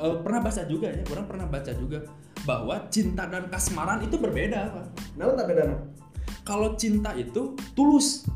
eh, 0.00 0.14
pernah 0.24 0.40
baca 0.40 0.62
juga 0.64 0.88
ya 0.88 1.04
orang 1.12 1.26
pernah 1.28 1.46
baca 1.46 1.72
juga 1.76 2.00
bahwa 2.48 2.88
cinta 2.88 3.28
dan 3.28 3.46
kasmaran 3.52 4.02
itu 4.02 4.18
berbeda 4.18 4.72
Pak. 4.72 4.86
nah 5.14 5.30
tak 5.36 5.46
beda 5.46 5.62
nah 5.68 5.80
kalau 6.42 6.74
cinta 6.74 7.14
itu 7.14 7.54
tulus. 7.76 8.26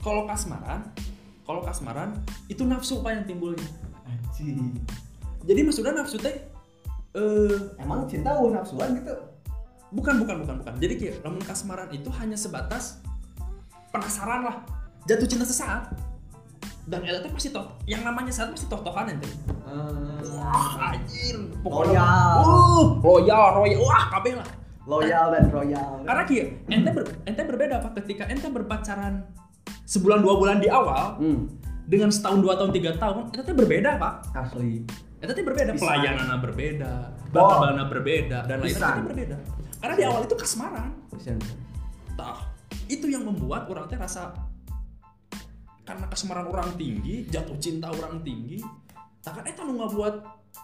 Kalau 0.00 0.24
kasmaran 0.24 0.88
kalau 1.44 1.60
kasmaran 1.60 2.16
itu 2.48 2.64
nafsu 2.64 3.04
pak 3.04 3.20
yang 3.20 3.24
timbulnya. 3.26 3.68
Anjing. 4.08 4.72
jadi 5.44 5.60
maksudnya 5.66 5.92
nafsu 6.00 6.16
teh 6.16 6.36
eh 7.12 7.56
emang 7.76 8.08
cinta 8.08 8.32
uh 8.38 8.48
nafsuan 8.48 8.96
gitu? 8.96 9.12
Bukan 9.92 10.24
bukan 10.24 10.46
bukan 10.46 10.56
bukan. 10.64 10.74
Jadi 10.80 10.94
kayak 10.96 11.16
namun 11.20 11.42
kasmaran 11.44 11.92
itu 11.92 12.08
hanya 12.16 12.38
sebatas 12.38 13.04
penasaran 13.92 14.46
lah 14.48 14.56
jatuh 15.06 15.28
cinta 15.28 15.46
sesaat. 15.46 15.92
Dan 16.90 17.06
itu 17.06 17.22
teh 17.22 17.30
pasti 17.30 17.48
toh 17.54 17.78
yang 17.86 18.02
namanya 18.02 18.34
saat 18.34 18.50
pasti 18.50 18.66
toh 18.66 18.82
tohan 18.82 19.14
ente 19.14 19.28
wah 20.34 20.90
anjir. 20.90 21.38
Loyal. 21.62 22.42
uh 22.42 22.86
loyal 23.04 23.46
royal. 23.62 23.78
Wah 23.86 24.04
kabeh 24.18 24.34
lah. 24.34 24.48
Loyal 24.88 25.26
dan 25.30 25.44
royal. 25.54 26.02
Karena 26.02 26.22
kia 26.26 26.44
ente 26.66 26.90
ber, 26.90 27.04
ente 27.28 27.42
berbeda 27.46 27.78
pak. 27.84 27.92
Ketika 28.02 28.26
ente 28.26 28.50
berpacaran 28.50 29.22
sebulan 29.86 30.18
dua 30.18 30.34
bulan 30.34 30.58
di 30.58 30.66
awal 30.66 31.20
hmm. 31.22 31.40
dengan 31.86 32.10
setahun 32.10 32.42
dua 32.42 32.58
tahun 32.58 32.70
tiga 32.74 32.90
tahun 32.98 33.30
itu 33.30 33.42
teh 33.44 33.54
berbeda 33.54 33.90
pak. 34.00 34.14
Asli. 34.34 34.82
Itu 35.22 35.30
teh 35.30 35.44
berbeda. 35.46 35.70
Bisa. 35.76 35.84
pelayanannya 35.86 36.38
berbeda 36.42 36.92
Oh. 37.30 37.62
bala 37.62 37.86
berbeda 37.86 38.42
dan 38.50 38.58
lain 38.58 38.74
Bisa. 38.74 38.98
lain 38.98 39.06
berbeda. 39.06 39.38
Karena 39.78 39.94
di 39.94 40.02
awal 40.02 40.26
itu 40.26 40.34
kasmaran. 40.34 40.90
Bisa. 41.14 41.38
tah 42.18 42.50
itu 42.90 43.06
yang 43.06 43.22
membuat 43.22 43.70
orang 43.70 43.86
teh 43.86 43.94
rasa 43.94 44.34
karena 45.84 46.06
kasmaran 46.08 46.46
orang 46.48 46.70
tinggi 46.76 47.26
jatuh 47.28 47.56
cinta 47.56 47.90
orang 47.90 48.20
tinggi 48.22 48.60
tak 49.20 49.40
kan 49.40 49.44
eta 49.44 49.64
nu 49.64 49.76
ngabuat 49.76 50.14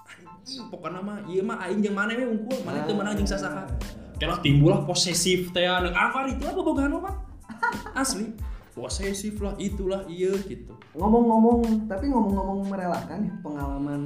anjing 0.07 0.69
pokoknya 0.73 1.01
mah 1.03 1.19
ieu 1.29 1.43
mah 1.45 1.61
aing 1.67 1.85
jeung 1.85 1.97
mana 1.97 2.17
we 2.17 2.25
unggul 2.25 2.59
mana 2.65 2.85
teu 2.89 2.97
menang 2.97 3.17
jeung 3.19 3.29
sasaha 3.29 3.69
Kela 4.17 4.41
timbul 4.41 4.73
lah 4.73 4.81
posesif 4.89 5.53
teh 5.53 5.69
anu 5.69 5.93
apa 5.93 6.25
itu 6.33 6.41
apa 6.49 6.61
bogaan 6.65 6.97
mah 6.97 7.21
asli. 8.01 8.33
Posesif 8.73 9.37
lah 9.45 9.53
itulah 9.61 10.09
iya 10.09 10.33
gitu. 10.41 10.73
Ngomong-ngomong 10.97 11.85
tapi 11.85 12.09
ngomong-ngomong 12.09 12.65
merelakan 12.65 13.29
ya 13.29 13.35
pengalaman 13.45 14.01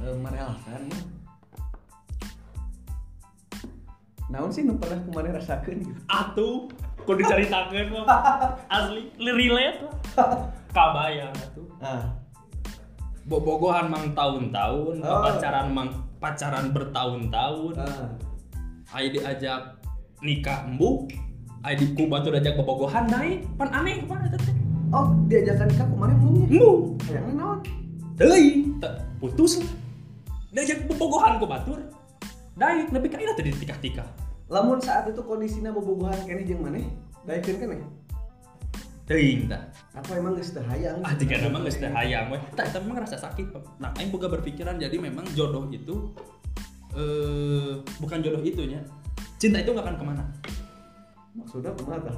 eh, 0.00 0.16
merelakan 0.16 0.80
ya. 0.88 1.00
Naon 4.32 4.48
sih 4.48 4.64
nu 4.64 4.80
pernah 4.80 5.04
kemarin 5.04 5.36
rasakan 5.36 5.84
gitu? 5.84 6.00
atuh 6.08 6.72
kok 7.02 7.16
diceritakeun 7.18 7.86
mah 7.92 8.06
asli 8.74 9.02
relate 9.18 9.78
lah. 9.82 9.94
Kabayang 10.72 11.34
atuh 11.36 11.66
Ah, 11.82 12.14
bobogohan 13.26 13.90
mang 13.90 14.14
tahun-tahun 14.14 15.02
Oh. 15.02 15.22
pacaran 15.26 15.66
mang 15.74 15.90
pacaran 16.22 16.70
bertahun-tahun. 16.70 17.74
Ah. 17.76 18.08
Ayo 18.94 19.18
diajak 19.18 19.82
nikah 20.22 20.62
embuk 20.68 21.10
Ayo 21.62 21.78
di 21.78 21.86
kuba 21.94 22.18
tuh 22.22 22.34
diajak 22.34 22.58
bobogohan 22.58 23.06
naik 23.06 23.46
pan 23.54 23.70
aneh 23.70 24.02
pan 24.06 24.22
eta 24.26 24.38
teh. 24.38 24.54
Oh, 24.92 25.10
diajakan 25.26 25.66
nikah 25.70 25.86
kemarin 25.88 26.16
ya? 26.18 26.28
embuk 26.50 26.78
Kayaknya 27.02 27.32
naon? 27.34 27.58
teuing 28.12 28.78
teu 28.78 28.92
putus 29.18 29.58
lah. 29.58 29.70
Diajak 30.52 30.84
bobogohan 30.86 31.40
ku 31.40 31.46
batur. 31.48 31.78
Daik 32.52 32.92
lebih 32.92 33.08
ka 33.08 33.18
ira 33.18 33.32
teh 33.32 33.42
ditikah-tikah 33.42 34.04
Lamun 34.52 34.76
saat 34.78 35.08
itu 35.08 35.24
kondisinya 35.24 35.72
bobogohan 35.72 36.20
kene 36.22 36.44
jeung 36.44 36.60
maneh, 36.60 36.84
daekeun 37.24 37.56
kene. 37.58 37.76
teuing 39.02 39.50
tah 39.50 39.58
Apa 39.92 40.14
emang 40.14 40.38
geus 40.38 40.54
teu 40.54 40.62
hayang? 40.62 41.02
ah 41.02 41.10
jika 41.12 41.34
nama 41.36 41.58
geus 41.58 41.74
teh 41.74 41.90
hayang 41.90 42.30
weh 42.30 42.38
tah 42.54 42.62
eta 42.62 42.78
memang 42.78 43.02
rasa 43.02 43.18
sakit 43.18 43.50
nah 43.76 43.90
aing 43.98 44.08
boga 44.08 44.30
berpikiran 44.30 44.78
jadi 44.78 44.94
memang 44.94 45.26
jodoh 45.34 45.66
itu 45.68 46.14
eh 46.94 47.72
bukan 47.98 48.22
jodoh 48.22 48.38
itunya 48.40 48.78
cinta 49.36 49.58
itu 49.58 49.74
nggak 49.74 49.84
akan 49.84 49.96
ke 49.98 50.04
mana 50.06 50.24
Maksudnya 51.34 51.74
kumaha 51.74 51.98
tah? 51.98 52.14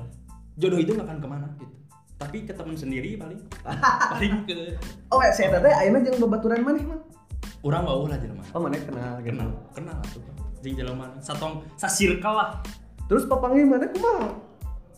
jodoh 0.55 0.77
itu 0.77 0.93
nggak 0.93 1.09
akan 1.09 1.19
ke 1.19 1.29
mana 1.31 1.47
gitu 1.57 1.75
tapi 2.15 2.39
ke 2.45 2.53
teman 2.53 2.77
sendiri 2.77 3.17
paling 3.17 3.41
paling 4.13 4.35
ke 4.45 4.77
Oh, 5.09 5.25
saya 5.33 5.57
teh 5.57 5.75
ayeuna 5.75 6.05
jeung 6.05 6.21
babaturan 6.21 6.61
maneh 6.63 6.85
mah. 6.85 7.01
orang 7.65 7.81
bau 7.81 8.05
lah 8.07 8.21
jelema 8.21 8.45
Oh, 8.53 8.61
maneh 8.61 8.79
kenal 8.85 9.19
gitu. 9.19 9.33
kenal 9.33 9.49
kenal 9.73 9.99
tuh 10.13 10.21
jeung 10.65 10.81
jelema 10.81 11.13
satong 11.21 11.61
sasirkel 11.77 12.33
lah. 12.33 12.65
Terus 13.05 13.29
papangi 13.29 13.69
maneh 13.69 13.93
kumaha? 13.93 14.33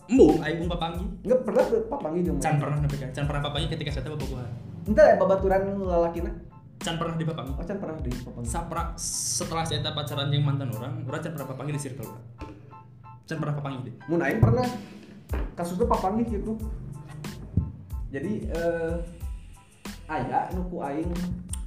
embung 0.07 0.39
aing 0.39 0.63
bung 0.63 0.71
papangi. 0.71 1.03
Enggak 1.27 1.39
pernah 1.43 1.63
tuh 1.67 1.83
papangi 1.91 2.19
jeung 2.23 2.39
can 2.39 2.55
pernah 2.55 2.77
nepi 2.79 2.95
ka 2.95 3.07
can 3.11 3.25
pernah 3.27 3.41
papangi 3.43 3.67
ketika 3.67 3.91
saya 3.91 4.07
bobogohan 4.15 4.47
Ente 4.87 5.03
ya 5.03 5.19
babaturan 5.19 5.61
lalakina. 5.83 6.31
can 6.79 6.95
pernah 6.95 7.19
dipapangi 7.19 7.51
Oh, 7.59 7.65
can 7.67 7.77
pernah 7.83 7.99
di 7.99 8.11
papangi. 8.15 8.47
sapra 8.47 8.95
setelah 8.95 9.67
saya 9.67 9.83
pacaran 9.83 10.31
jeung 10.31 10.47
mantan 10.47 10.71
orang 10.71 11.03
orang 11.03 11.19
can 11.19 11.35
pernah 11.35 11.47
papangi 11.51 11.75
di 11.75 11.81
circle 11.83 12.07
orang 12.07 12.25
can 13.27 13.37
pernah 13.43 13.55
papangi 13.59 13.77
deh. 13.83 13.93
Mun 14.07 14.23
aing 14.23 14.39
pernah. 14.39 14.63
Kasusnya 15.59 15.83
papangi 15.83 16.23
gitu. 16.31 16.55
Jadi 18.07 18.47
eh 18.47 18.95
aya 20.07 20.47
nu 20.55 20.63
ku 20.71 20.79
aing. 20.79 21.11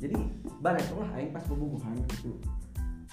Jadi 0.00 0.16
bareng 0.64 0.88
lah 0.96 1.10
aing 1.20 1.28
pas 1.36 1.44
bobogohan 1.44 1.92
gitu. 2.08 2.40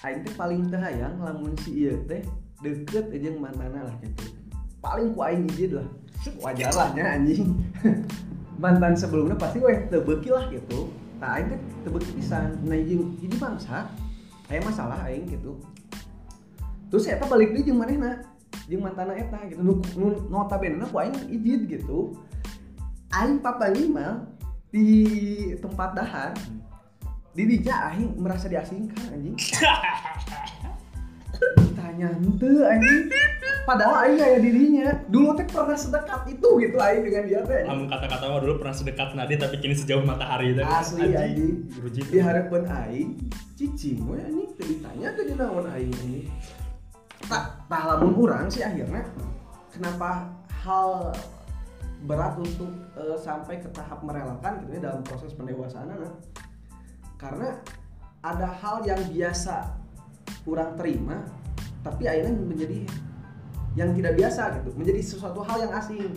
Aing 0.06 0.22
teh 0.22 0.34
paling 0.38 0.70
teu 0.70 0.77
hayang 0.77 1.18
lamun 1.18 1.58
si 1.66 1.86
ieu 1.86 1.98
teh 2.06 2.22
deket 2.62 3.10
aja 3.10 3.18
jeung 3.18 3.42
mantana 3.42 3.89
lah 3.89 3.96
gitu. 4.01 4.30
Paling 4.77 5.13
ku 5.18 5.20
aing 5.25 5.46
lah. 5.74 5.88
Wajar 6.44 6.74
lah 6.74 6.89
nya 6.94 7.18
anjing. 7.18 7.58
Mantan 8.62 8.94
sebelumnya 8.98 9.38
pasti 9.38 9.58
weh 9.58 9.89
teu 9.89 10.06
beuki 10.06 10.30
lah 10.30 10.46
gitu. 10.54 10.94
Nah 11.18 11.38
aing 11.38 11.50
teh 11.50 11.60
teu 11.82 11.89
beuki 11.89 12.13
pisan. 12.13 12.62
Nah 12.66 12.77
jeung 12.77 13.18
jadi 13.18 13.36
bangsa 13.42 13.89
aya 14.54 14.62
masalah 14.62 15.01
aing 15.10 15.25
gitu. 15.34 15.58
Terus 16.94 17.10
eta 17.10 17.25
balik 17.25 17.58
deui 17.58 17.66
jeung 17.66 17.82
manehna 17.82 18.22
jeung 18.68 18.84
mantana 18.84 19.16
eta 19.16 19.39
gitu 19.48 19.63
nu, 19.63 19.80
nu 19.96 20.08
notabene 20.27 20.84
ku 20.92 21.00
aing 21.00 21.16
izin 21.32 21.66
gitu 21.72 22.12
aing 23.16 23.39
papangi 23.39 23.88
mah 23.88 24.27
di 24.68 24.86
tempat 25.63 25.96
dahar 25.96 26.36
di 27.38 27.46
dinya 27.46 27.94
aing 27.94 28.17
merasa 28.17 28.50
diasingkan 28.50 29.13
anjing. 29.13 29.38
Tanya 31.77 32.10
henteu 32.17 32.65
anjing. 32.65 33.13
Padahal 33.62 34.10
aing 34.10 34.17
aya 34.17 34.38
dirinya. 34.41 34.89
Dulu 35.06 35.38
teh 35.38 35.46
pernah 35.46 35.77
sedekat 35.77 36.34
itu 36.34 36.50
gitu 36.65 36.77
aing 36.82 37.06
dengan 37.06 37.24
dia 37.29 37.46
teh. 37.46 37.62
Lamun 37.70 37.86
kata-kata 37.86 38.25
mah 38.25 38.41
dulu 38.41 38.58
pernah 38.58 38.74
sedekat 38.74 39.13
nadi 39.13 39.38
tapi 39.38 39.62
kini 39.62 39.77
sejauh 39.77 40.01
matahari 40.01 40.58
tadi. 40.58 40.65
Asli, 40.65 41.13
anjing. 41.13 41.70
Ruji 41.77 42.01
di 42.10 42.17
harapan 42.17 42.63
aing 42.89 43.10
cicing 43.53 44.01
we 44.10 44.17
anjing. 44.17 44.50
Teu 44.58 44.65
ditanya 44.65 45.13
di 45.13 45.34
naon 45.38 45.70
aing 45.77 45.94
anjing. 45.94 46.25
Tak 47.29 47.70
tah 47.70 47.84
lamun 47.86 48.17
urang 48.17 48.50
sih 48.50 48.65
akhirnya 48.65 49.06
kenapa 49.70 50.25
hal 50.65 51.13
berat 52.10 52.34
untuk 52.41 52.74
eh, 52.98 53.17
sampai 53.17 53.62
ke 53.62 53.70
tahap 53.77 54.01
merelakan 54.01 54.65
gitu 54.65 54.82
ya 54.82 54.89
dalam 54.89 55.06
proses 55.06 55.38
pendewasaan 55.38 55.94
anak 55.94 56.17
karena 57.17 57.57
ada 58.21 58.47
hal 58.47 58.86
yang 58.86 59.01
biasa 59.09 59.74
kurang 60.41 60.77
terima 60.77 61.25
tapi 61.81 62.05
akhirnya 62.05 62.33
menjadi 62.33 62.79
yang 63.74 63.93
tidak 63.93 64.13
biasa 64.15 64.41
gitu 64.57 64.69
menjadi 64.74 65.01
sesuatu 65.01 65.41
hal 65.43 65.57
yang 65.62 65.74
asing 65.75 66.13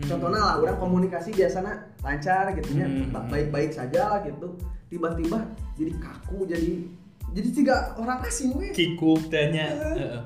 Hmm. 0.00 0.16
contohnya 0.16 0.40
lah 0.40 0.54
orang 0.56 0.80
komunikasi 0.80 1.28
biasanya 1.36 1.76
lancar 2.00 2.56
gitu 2.56 2.72
ya 2.72 2.88
Hmm. 2.88 3.12
baik-baik 3.28 3.68
saja 3.68 4.08
lah 4.08 4.24
gitu 4.24 4.56
tiba-tiba 4.88 5.44
jadi 5.76 5.92
kaku 6.00 6.48
jadi 6.48 6.88
jadi 7.36 7.48
tiga 7.52 7.74
orang 7.94 8.24
asing 8.24 8.56
weh 8.56 8.72
Kikuk 8.72 9.28
tanya. 9.28 9.70
Heeh. 9.70 10.18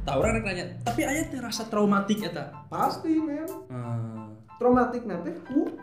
Tah 0.00 0.14
orang 0.16 0.40
nanya, 0.40 0.72
tapi 0.80 1.04
aya 1.04 1.28
teh 1.28 1.36
rasa 1.36 1.68
traumatik 1.68 2.22
eta. 2.22 2.54
pasti 2.70 3.18
men 3.18 3.44
Hmm. 3.66 4.32
traumatik 4.56 5.02
nanti 5.04 5.34
ku 5.44 5.74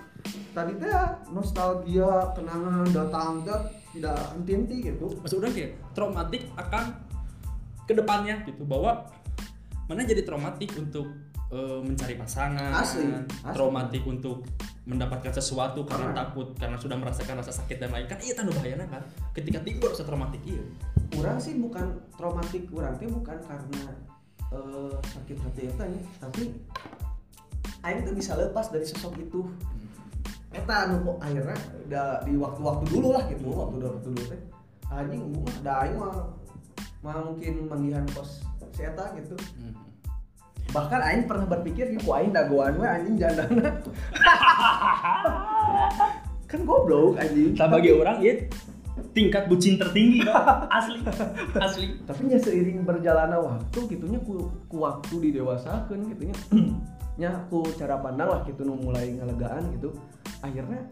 tadi 0.51 0.73
teh 0.79 0.91
nostalgia 1.31 2.31
kenangan 2.33 2.87
datang 2.91 3.45
dat 3.45 3.71
tidak 3.93 4.17
henti-henti 4.37 4.75
gitu. 4.93 5.07
Maksud 5.21 5.41
orang 5.41 5.53
kayak 5.55 5.71
traumatik 5.97 6.41
akan 6.55 6.83
ke 7.87 7.93
depannya 7.95 8.35
gitu. 8.45 8.63
Bahwa 8.67 9.09
mana 9.87 10.03
jadi 10.03 10.21
traumatik 10.27 10.75
untuk 10.75 11.07
eh, 11.47 11.79
mencari 11.79 12.19
pasangan, 12.19 12.75
Asli, 12.75 13.07
asli. 13.07 13.55
traumatik 13.55 14.03
untuk 14.03 14.43
mendapatkan 14.87 15.35
sesuatu 15.35 15.83
karena 15.83 16.11
Karena- 16.11 16.19
takut 16.23 16.47
karena 16.55 16.77
sudah 16.79 16.95
merasakan 16.99 17.39
rasa 17.43 17.51
sakit 17.55 17.79
dan 17.79 17.91
lain. 17.91 18.07
Kan 18.07 18.19
iya 18.23 18.35
tanda 18.35 18.51
bahayana 18.55 18.87
kan? 18.87 19.03
Ketika 19.31 19.63
timbul 19.63 19.91
rasa 19.91 20.03
traumatik 20.03 20.43
iya. 20.43 20.63
Orang 21.15 21.39
sih 21.39 21.55
bukan 21.55 21.97
traumatik 22.19 22.67
orang 22.75 22.95
teh 22.99 23.07
bukan 23.07 23.37
karena 23.43 23.83
eh, 24.51 24.95
sakit 25.03 25.37
hati 25.43 25.61
eta 25.71 25.85
nya 25.87 26.01
tapi 26.19 26.43
aing 27.83 28.03
tuh 28.03 28.15
bisa 28.15 28.35
lepas 28.35 28.71
dari 28.71 28.83
sosok 28.87 29.15
itu 29.19 29.43
eta 30.57 30.89
anu 30.89 30.95
kok 31.05 31.17
akhirnya 31.21 31.57
udah 31.87 32.07
di 32.25 32.33
waktu-waktu 32.33 32.83
dulu 32.89 33.07
lah 33.13 33.23
gitu 33.29 33.47
waktu 33.53 33.75
dulu 33.77 33.87
waktu 33.93 34.09
dulu 34.09 34.23
teh. 34.33 34.41
Anjing 34.87 35.21
gua 35.29 35.41
mah 35.45 35.57
da 35.61 35.73
aing 35.85 35.97
mah 35.99 36.15
mah 37.05 37.15
mungkin 37.29 37.53
manggihan 37.69 38.05
kos 38.11 38.41
si 38.73 38.81
eta 38.81 39.13
gitu. 39.17 39.37
Hmm. 39.61 39.73
bahkan 40.75 40.99
aing 40.99 41.31
pernah 41.31 41.47
berpikir 41.47 41.95
ku 42.03 42.11
aing 42.11 42.35
dagoan 42.35 42.75
we 42.75 42.83
anjing 42.83 43.15
jandana. 43.15 43.67
Kan 46.51 46.67
goblok 46.67 47.15
anjing. 47.15 47.55
Tak 47.55 47.71
bagi 47.71 47.95
orang 47.95 48.19
ya 48.19 48.35
tingkat 49.13 49.49
bucin 49.49 49.81
tertinggi 49.81 50.21
asli 50.69 51.01
asli. 51.57 51.85
Tapi 52.05 52.21
nya 52.29 52.37
seiring 52.37 52.85
berjalannya 52.85 53.37
waktu 53.41 53.79
gitunya 53.89 54.19
ku, 54.21 54.49
ku 54.69 54.75
waktu 54.81 55.15
di 55.23 55.29
dewasakan 55.37 56.13
gitunya. 56.13 56.35
Nya 57.17 57.33
ku 57.49 57.65
cara 57.73 57.97
pandang 57.97 58.29
lah 58.29 58.41
gitu 58.45 58.61
nu 58.61 58.77
mulai 58.77 59.09
ngelegaan 59.09 59.73
gitu 59.73 59.89
akhirnya 60.45 60.85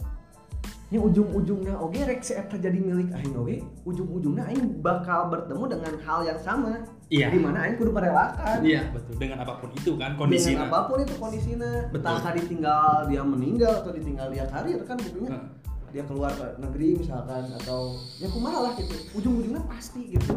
nya 0.93 1.01
ujung-ujungnya 1.01 1.73
oke 1.81 1.97
rek 1.97 2.21
si 2.21 2.37
eta 2.37 2.61
jadi 2.61 2.77
milik 2.77 3.09
aing 3.09 3.33
oke. 3.33 3.57
Ujung-ujungnya 3.89 4.45
aing 4.53 4.85
bakal 4.85 5.33
bertemu 5.33 5.63
dengan 5.65 5.93
hal 6.05 6.19
yang 6.29 6.37
sama. 6.37 6.85
Iya. 7.05 7.29
di 7.29 7.37
mana 7.37 7.65
aing 7.65 7.77
kudu 7.77 7.93
merelakan. 7.93 8.65
Iya 8.65 8.89
betul. 8.93 9.13
Dengan 9.17 9.45
apa 9.45 9.61
pun 9.61 9.69
itu 9.73 9.93
kan 9.93 10.13
dengan 10.13 10.13
kondisinya 10.17 10.65
apa 10.69 10.79
pun 10.89 10.97
itu 11.01 11.13
kondisinya. 11.17 11.71
Betul. 11.89 12.13
entah 12.17 12.33
ditinggal 12.33 12.89
dia 13.09 13.21
meninggal 13.21 13.73
atau 13.81 13.91
ditinggal 13.93 14.27
dia 14.33 14.45
karir 14.49 14.81
kan 14.85 14.97
gitunya 14.97 15.29
Heeh. 15.33 15.49
dia 15.93 16.03
keluar 16.05 16.33
ke 16.33 16.47
negeri 16.61 16.89
misalkan 17.01 17.45
atau 17.61 17.97
ya 18.21 18.29
kumaha 18.29 18.69
lah 18.69 18.73
gitu. 18.77 18.95
Ujung-ujungnya 19.17 19.61
pasti 19.65 20.17
gitu. 20.17 20.33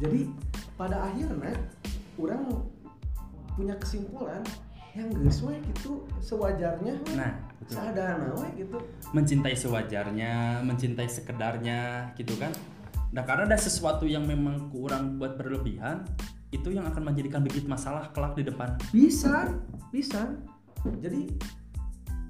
Jadi 0.00 0.32
pada 0.76 1.12
akhirnya 1.12 1.56
orang 2.20 2.44
punya 3.56 3.74
kesimpulan 3.80 4.44
yang 4.92 5.08
geus 5.16 5.40
gitu 5.44 6.04
sewajarnya. 6.20 7.00
Nah 7.16 7.32
betul. 7.68 7.76
seadana 7.76 8.32
we 8.32 8.48
gitu. 8.64 8.78
Mencintai 9.12 9.54
sewajarnya 9.54 10.64
mencintai 10.64 11.08
sekedarnya 11.08 12.10
gitu 12.16 12.32
kan? 12.40 12.50
Nah 13.12 13.22
karena 13.28 13.44
ada 13.44 13.58
sesuatu 13.60 14.08
yang 14.08 14.24
memang 14.24 14.72
kurang 14.72 15.20
buat 15.20 15.36
berlebihan 15.36 16.08
itu 16.48 16.72
yang 16.72 16.88
akan 16.88 17.12
menjadikan 17.12 17.44
bibit 17.44 17.68
masalah 17.68 18.08
kelak 18.16 18.32
di 18.32 18.48
depan. 18.48 18.72
Bisa 18.88 19.52
bisa. 19.92 20.32
Jadi 21.04 21.28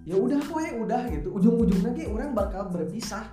ya 0.02 0.18
udah 0.18 0.42
we 0.50 0.66
udah 0.82 1.02
gitu. 1.14 1.30
Ujung-ujungnya 1.38 1.94
ge 1.94 2.10
orang 2.10 2.34
bakal 2.34 2.66
berpisah. 2.70 3.30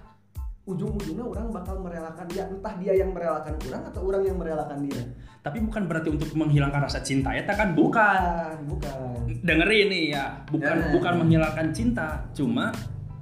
Ujung-ujungnya 0.66 1.26
orang 1.26 1.54
bakal 1.54 1.78
merelakan 1.82 2.26
dia. 2.30 2.50
Entah 2.50 2.74
dia 2.78 2.94
yang 2.98 3.14
merelakan 3.14 3.54
orang 3.70 3.84
atau 3.90 4.02
orang 4.06 4.24
yang 4.26 4.38
merelakan 4.38 4.86
dia. 4.86 5.02
Tapi 5.46 5.62
bukan 5.62 5.86
berarti 5.86 6.10
untuk 6.10 6.34
menghilangkan 6.34 6.90
rasa 6.90 7.06
cinta 7.06 7.30
ya 7.34 7.46
kan? 7.46 7.78
Bukan 7.78 8.66
bukan 8.66 9.15
dengerin 9.42 9.88
nih 9.88 10.04
ya 10.14 10.26
bukan 10.48 10.76
Ya. 10.76 10.90
bukan 10.92 11.14
menghilangkan 11.22 11.68
cinta 11.72 12.24
cuma 12.32 12.70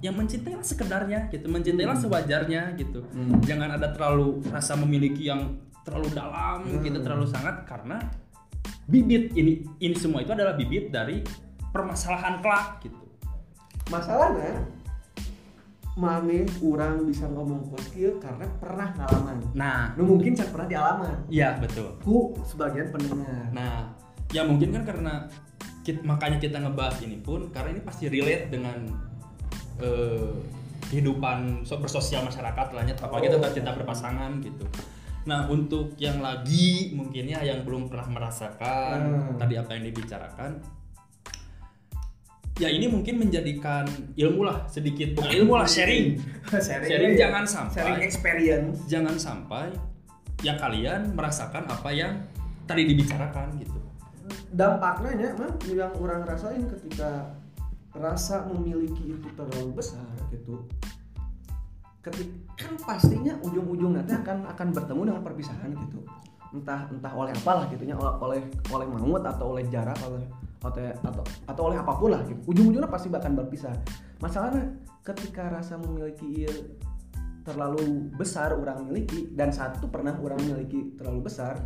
yang 0.03 0.19
mencintailah 0.19 0.59
sekedarnya 0.59 1.31
gitu 1.31 1.47
mencintailah 1.47 1.95
Hmm. 1.95 2.03
sewajarnya 2.03 2.61
gitu 2.75 2.99
Hmm. 3.07 3.39
jangan 3.41 3.71
ada 3.71 3.87
terlalu 3.89 4.43
rasa 4.47 4.75
memiliki 4.75 5.27
yang 5.27 5.55
terlalu 5.83 6.11
dalam 6.11 6.63
Hmm. 6.63 6.79
gitu 6.79 6.99
terlalu 6.99 7.23
sangat 7.25 7.63
karena 7.63 7.99
bibit 8.83 9.31
ini 9.33 9.63
ini 9.79 9.95
semua 9.95 10.19
itu 10.19 10.31
adalah 10.31 10.53
bibit 10.53 10.91
dari 10.91 11.23
permasalahan 11.71 12.43
kelak 12.43 12.83
gitu 12.83 12.99
masalahnya 13.87 14.63
mane 15.93 16.43
orang 16.59 17.05
bisa 17.05 17.29
ngomong 17.29 17.69
kieu 17.93 18.17
karena 18.17 18.49
pernah 18.57 18.89
ngalaman 18.97 19.37
nah 19.53 19.93
nu 19.93 20.09
mungkin 20.09 20.33
saya 20.33 20.49
pernah 20.49 20.65
dialaman 20.65 21.15
iya 21.29 21.53
betul 21.61 21.93
ku 22.01 22.33
sebagian 22.43 22.89
pendengar 22.89 23.53
nah 23.53 23.93
ya 24.33 24.41
mungkin 24.41 24.73
kan 24.73 24.83
karena 24.83 25.29
kit- 25.83 26.01
makanya 26.01 26.37
kita 26.37 26.57
ngebahas 26.57 26.97
ini 26.99 27.17
pun 27.17 27.47
karena 27.49 27.69
ini 27.71 27.81
pasti 27.81 28.07
relate 28.07 28.47
dengan 28.47 28.87
eh, 29.75 30.31
kehidupan 30.85 31.63
so- 31.63 31.77
bersosial 31.77 32.21
masyarakat 32.21 32.67
lah 32.69 32.81
ya 32.81 32.93
apalagi 32.95 33.27
Oh. 33.27 33.33
tentang 33.35 33.53
cinta 33.53 33.71
berpasangan 33.73 34.31
gitu 34.39 34.65
nah 35.23 35.47
untuk 35.47 35.95
yang 35.97 36.19
lagi 36.19 36.91
mungkinnya 36.91 37.39
yang 37.41 37.63
belum 37.63 37.87
pernah 37.87 38.05
merasakan 38.07 38.97
Hmm. 38.99 39.35
tadi 39.35 39.55
apa 39.55 39.71
yang 39.71 39.83
dibicarakan 39.85 40.59
ya 42.55 42.69
ini 42.69 42.85
mungkin 42.85 43.17
menjadikan 43.17 43.87
ilmu 44.13 44.45
lah 44.45 44.67
sedikit 44.67 45.17
bukan 45.17 45.31
ilmu 45.33 45.53
lah 45.55 45.65
sharing 45.65 46.21
sharing, 46.51 46.85
Sharing 46.85 47.11
ya. 47.11 47.19
jangan 47.25 47.43
sampai. 47.47 47.73
sharing 47.73 47.99
experience 47.99 48.77
jangan 48.85 49.15
sampai 49.17 49.73
ya 50.39 50.53
kalian 50.53 51.17
merasakan 51.17 51.65
apa 51.65 51.89
yang 51.89 52.13
tadi 52.63 52.85
dibicarakan 52.85 53.57
gitu 53.57 53.79
dampaknya 54.53 55.11
ya 55.19 55.29
mah 55.35 55.51
yang 55.67 55.93
orang 55.99 56.23
rasain 56.23 56.63
ketika 56.69 57.35
rasa 57.93 58.47
memiliki 58.49 59.13
itu 59.13 59.27
terlalu 59.37 59.77
besar 59.77 60.07
gitu. 60.33 60.65
Ketik 62.03 62.29
kan 62.59 62.73
pastinya 62.83 63.37
ujung-ujung 63.45 63.95
nanti 63.95 64.11
akan 64.11 64.49
akan 64.49 64.67
bertemu 64.75 65.01
dengan 65.13 65.23
perpisahan 65.23 65.71
gitu. 65.87 66.03
Entah 66.53 66.89
entah 66.91 67.13
oleh 67.15 67.31
apalah 67.31 67.65
gitunya 67.71 67.95
oleh 67.95 68.13
oleh 68.19 68.41
oleh 68.69 68.87
maut 68.89 69.23
atau 69.23 69.55
oleh 69.55 69.65
jarak 69.71 69.97
oleh 70.03 70.25
oleh- 70.63 70.95
atau 71.03 71.23
atau 71.47 71.63
oleh 71.71 71.77
apa 71.79 71.93
pun 71.95 72.11
lah 72.11 72.21
gitu. 72.27 72.39
Ujung-ujungnya 72.49 72.89
pasti 72.91 73.07
akan 73.11 73.33
berpisah. 73.39 73.75
Masalahnya 74.19 74.73
ketika 75.03 75.51
rasa 75.51 75.75
memiliki 75.79 76.47
terlalu 77.43 78.07
besar 78.15 78.55
orang 78.55 78.87
miliki 78.87 79.27
dan 79.35 79.51
satu 79.51 79.91
pernah 79.91 80.15
orang 80.23 80.39
miliki 80.47 80.95
terlalu 80.95 81.27
besar 81.27 81.59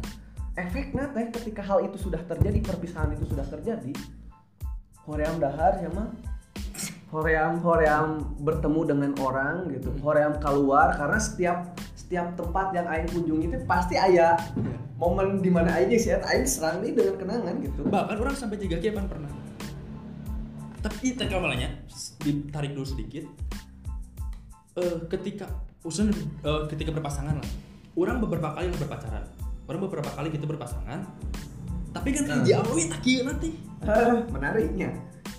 efeknya 0.58 1.06
teh 1.14 1.30
ketika 1.30 1.62
hal 1.62 1.86
itu 1.86 2.10
sudah 2.10 2.20
terjadi 2.26 2.60
perpisahan 2.66 3.14
itu 3.14 3.30
sudah 3.30 3.46
terjadi 3.46 3.94
hoream 5.06 5.38
dahar 5.38 5.78
ya 5.80 5.90
mah 5.94 6.10
hoream 7.14 7.64
hoream 7.64 8.36
bertemu 8.44 8.82
dengan 8.84 9.12
orang 9.24 9.72
gitu. 9.72 9.96
Hoream 10.04 10.36
keluar 10.44 10.92
karena 11.00 11.20
setiap 11.22 11.58
setiap 11.96 12.36
tempat 12.36 12.76
yang 12.76 12.88
aing 12.90 13.08
kunjungi 13.12 13.46
itu 13.48 13.58
pasti 13.64 13.96
ada 13.96 14.36
momen 15.00 15.40
di 15.40 15.48
mana 15.48 15.72
aja 15.72 15.96
sih 15.96 16.12
aing 16.12 16.48
serang 16.50 16.84
nih 16.84 16.92
dengan 16.92 17.16
kenangan 17.16 17.56
gitu. 17.64 17.82
Bahkan 17.88 18.18
orang 18.20 18.36
sampai 18.36 18.60
tiga 18.60 18.82
kian 18.82 19.08
pernah. 19.08 19.32
Tapi 20.84 21.16
itu 21.16 21.24
kamalnya 21.30 21.70
ditarik 22.20 22.76
dulu 22.76 22.88
sedikit. 22.88 23.24
Eh 24.76 24.98
ketika 25.08 25.48
usun 25.88 26.12
eh, 26.44 26.62
ketika 26.68 26.92
berpasangan 26.92 27.40
lah. 27.40 27.52
Orang 27.98 28.22
beberapa 28.22 28.54
kali 28.54 28.70
berpacaran 28.78 29.26
orang 29.68 29.80
beberapa 29.84 30.10
kali 30.16 30.28
gitu 30.32 30.48
berpasangan. 30.48 31.04
Tapi 31.92 32.10
kan 32.16 32.24
Nah. 32.28 32.44
di 32.44 32.52
awal 32.56 32.76
tak 32.88 33.02
kieu 33.04 33.22
nanti. 33.28 33.50
Menariknya. 34.34 34.90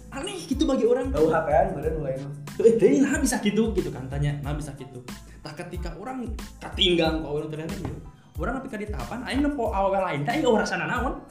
Aneh 0.09 0.41
gitu 0.45 0.65
bagi 0.65 0.85
orang. 0.89 1.13
Tahu 1.13 1.29
HPan 1.29 1.67
badan 1.77 1.93
mulai 2.01 2.15
eh 2.59 2.99
nah 2.99 3.15
bisa 3.23 3.39
gitu 3.39 3.71
gitu 3.71 3.91
kan 3.95 4.03
tanya 4.11 4.35
nah 4.43 4.51
bisa 4.51 4.75
gitu. 4.75 4.99
Tak 5.47 5.55
ketika 5.63 5.95
orang 5.95 6.27
katinggang 6.59 7.23
kau 7.23 7.39
orang 7.39 7.49
ternyata 7.49 7.75
gitu. 7.79 7.95
Orang 8.39 8.59
tapi 8.59 8.67
di 8.83 8.87
tahapan 8.91 9.23
aing 9.27 9.43
nepo 9.43 9.71
awal 9.71 9.99
lain 9.99 10.23
teh 10.27 10.43
rasa 10.43 10.79
naon. 10.79 11.19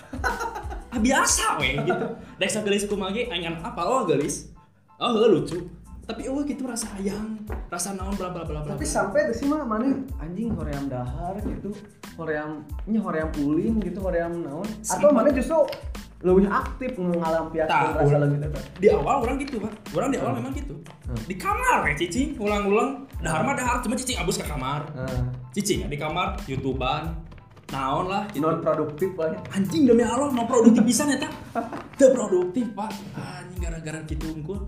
Ah 0.87 1.03
biasa 1.03 1.59
we 1.59 1.75
gitu. 1.83 2.05
Dek 2.39 2.47
gelis 2.63 2.87
kumage 2.87 3.27
aing 3.27 3.43
kan 3.43 3.55
apa? 3.59 3.83
Oh 3.83 4.07
gelis. 4.07 4.55
Oh 5.03 5.11
lucu 5.27 5.67
tapi 6.07 6.23
oh 6.31 6.39
gitu 6.47 6.63
rasa 6.63 6.87
hayang 6.95 7.43
rasa 7.67 7.91
naon 7.91 8.15
bla 8.15 8.31
bla 8.31 8.47
bla 8.47 8.63
bla 8.63 8.71
tapi 8.79 8.87
sampai 8.87 9.27
sih 9.35 9.43
mah 9.43 9.67
mana 9.67 9.91
anjing 10.23 10.55
hoream 10.55 10.87
dahar 10.87 11.35
gitu. 11.43 11.75
Hoream 12.15 12.63
nya 12.87 12.99
hoream 13.03 13.27
ulin 13.43 13.75
gitu 13.83 13.99
hoream 13.99 14.39
naon. 14.39 14.63
Atau 14.87 15.11
mana 15.11 15.27
justru 15.35 15.67
lebih 16.23 16.49
aktif 16.49 16.97
ngalampiaskeun 16.97 17.69
Tah, 17.69 17.93
rasa 17.93 18.17
lebih 18.23 18.39
di 18.79 18.87
awal 18.89 19.27
orang 19.27 19.37
gitu 19.37 19.59
pak. 19.61 19.69
Orang 19.93 20.09
di 20.09 20.17
awal 20.17 20.31
Hmm. 20.31 20.39
memang 20.41 20.53
gitu. 20.55 20.75
Hmm. 21.07 21.23
di 21.27 21.35
kamar 21.35 21.87
ya 21.87 21.95
cicing 21.99 22.39
ulang-ulang 22.39 23.03
dahar 23.23 23.43
mah 23.43 23.55
dahar 23.55 23.79
cuma 23.83 23.99
cicing 23.99 24.17
abus 24.17 24.39
ke 24.39 24.47
kamar. 24.47 24.87
Nah, 24.95 25.27
cicing 25.51 25.83
ya 25.83 25.87
di 25.91 25.99
kamar 25.99 26.39
youtuban 26.47 27.19
naon 27.67 28.07
lah 28.07 28.23
gitu. 28.31 28.47
non 28.47 28.63
produktif 28.63 29.11
banyak 29.11 29.43
anjing 29.51 29.83
demi 29.83 30.07
Allah 30.07 30.31
mau 30.31 30.47
produktif 30.47 30.87
bisa 30.87 31.03
ya 31.03 31.19
Teu 31.99 32.15
produktif 32.15 32.71
pak. 32.71 32.95
Anjing 33.11 33.59
gara-gara 33.59 33.99
gitu 34.07 34.31
unggul 34.31 34.63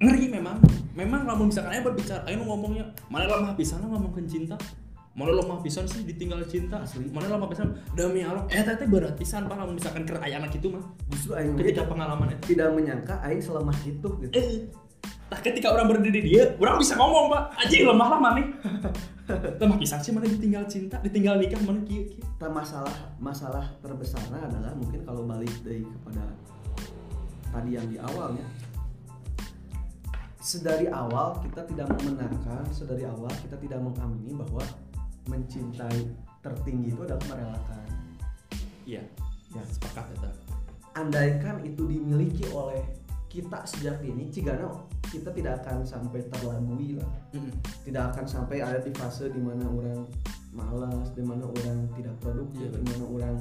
ngeri 0.00 0.26
memang. 0.30 0.58
Memang 0.94 1.26
lamun 1.26 1.50
misalkan 1.50 1.74
ayo 1.74 1.82
berbicara 1.90 2.22
ayo 2.30 2.38
ngomongnya 2.42 2.86
mana 3.10 3.26
lemah 3.26 3.54
pisan 3.58 3.82
ngomongin 3.82 4.26
cinta? 4.30 4.56
Mana 5.14 5.30
lemah 5.30 5.62
pisan 5.62 5.86
sih 5.86 6.02
ditinggal 6.02 6.42
cinta? 6.50 6.82
Asli. 6.82 7.06
mana 7.10 7.30
lemah 7.30 7.46
pisan? 7.46 7.74
Demi 7.94 8.26
Allah. 8.26 8.46
Eh 8.50 8.62
teh 8.62 8.86
berat 8.86 9.14
pisan 9.14 9.46
pak 9.46 9.54
lamun 9.58 9.78
misalkan 9.78 10.02
keur 10.06 10.18
aya 10.22 10.42
anak 10.42 10.54
itu 10.54 10.70
mah 10.70 10.82
justru 11.10 11.38
aing 11.38 11.54
ketika 11.54 11.86
pengalaman 11.86 12.34
itu. 12.34 12.54
tidak 12.54 12.74
menyangka 12.74 13.14
aing 13.22 13.42
selemah 13.42 13.74
itu 13.86 14.08
gitu. 14.22 14.34
Eh 14.34 14.66
Nah 15.24 15.40
ketika 15.40 15.72
orang 15.72 15.88
berdiri 15.88 16.20
dia, 16.20 16.52
orang 16.60 16.78
bisa 16.78 16.94
ngomong 16.94 17.32
pak, 17.32 17.42
anjing 17.64 17.82
lemah 17.88 18.06
lah 18.06 18.20
mana? 18.22 18.44
Lemah 19.60 19.80
pisan 19.80 19.98
sih 20.04 20.12
mana 20.12 20.28
ditinggal 20.28 20.68
cinta, 20.68 21.00
ditinggal 21.00 21.40
nikah 21.40 21.56
mana 21.64 21.80
kieu 21.82 22.06
kieu. 22.06 22.22
Masalah 22.44 22.92
masalah 23.16 23.66
terbesarnya 23.80 24.36
adalah 24.36 24.76
mungkin 24.76 25.00
kalau 25.02 25.24
balik 25.24 25.50
dari 25.64 25.80
kepada 25.80 26.28
tadi 27.50 27.70
yang 27.72 27.86
di 27.88 27.96
awalnya 27.96 28.44
sedari 30.44 30.92
awal 30.92 31.40
kita 31.40 31.64
tidak 31.64 31.88
membenarkan 31.96 32.68
sedari 32.68 33.08
awal 33.08 33.32
kita 33.40 33.56
tidak 33.56 33.80
mengamini 33.80 34.36
bahwa 34.36 34.60
mencintai 35.24 36.04
tertinggi 36.44 36.92
itu 36.92 37.00
adalah 37.00 37.24
merelakan. 37.32 37.88
Iya, 38.84 39.00
ya. 39.56 39.62
sepakat 39.64 40.12
ya. 40.20 40.28
andaikan 41.00 41.64
itu 41.64 41.88
dimiliki 41.88 42.44
oleh 42.52 42.84
kita 43.32 43.64
sejak 43.64 44.04
ini 44.04 44.28
cigana 44.28 44.68
kita 45.08 45.32
tidak 45.32 45.64
akan 45.64 45.80
sampai 45.80 46.20
terlabui 46.28 47.00
lah. 47.00 47.08
Mm-mm. 47.32 47.56
tidak 47.88 48.12
akan 48.12 48.28
sampai 48.28 48.60
ada 48.60 48.84
di 48.84 48.92
fase 48.92 49.32
di 49.32 49.40
mana 49.40 49.64
orang 49.64 50.04
malas 50.52 51.08
di 51.16 51.24
mana 51.24 51.48
orang 51.48 51.88
tidak 51.96 52.14
produktif 52.20 52.68
Iya, 52.68 52.78
di 52.78 52.84
mana 52.92 53.04
orang 53.08 53.36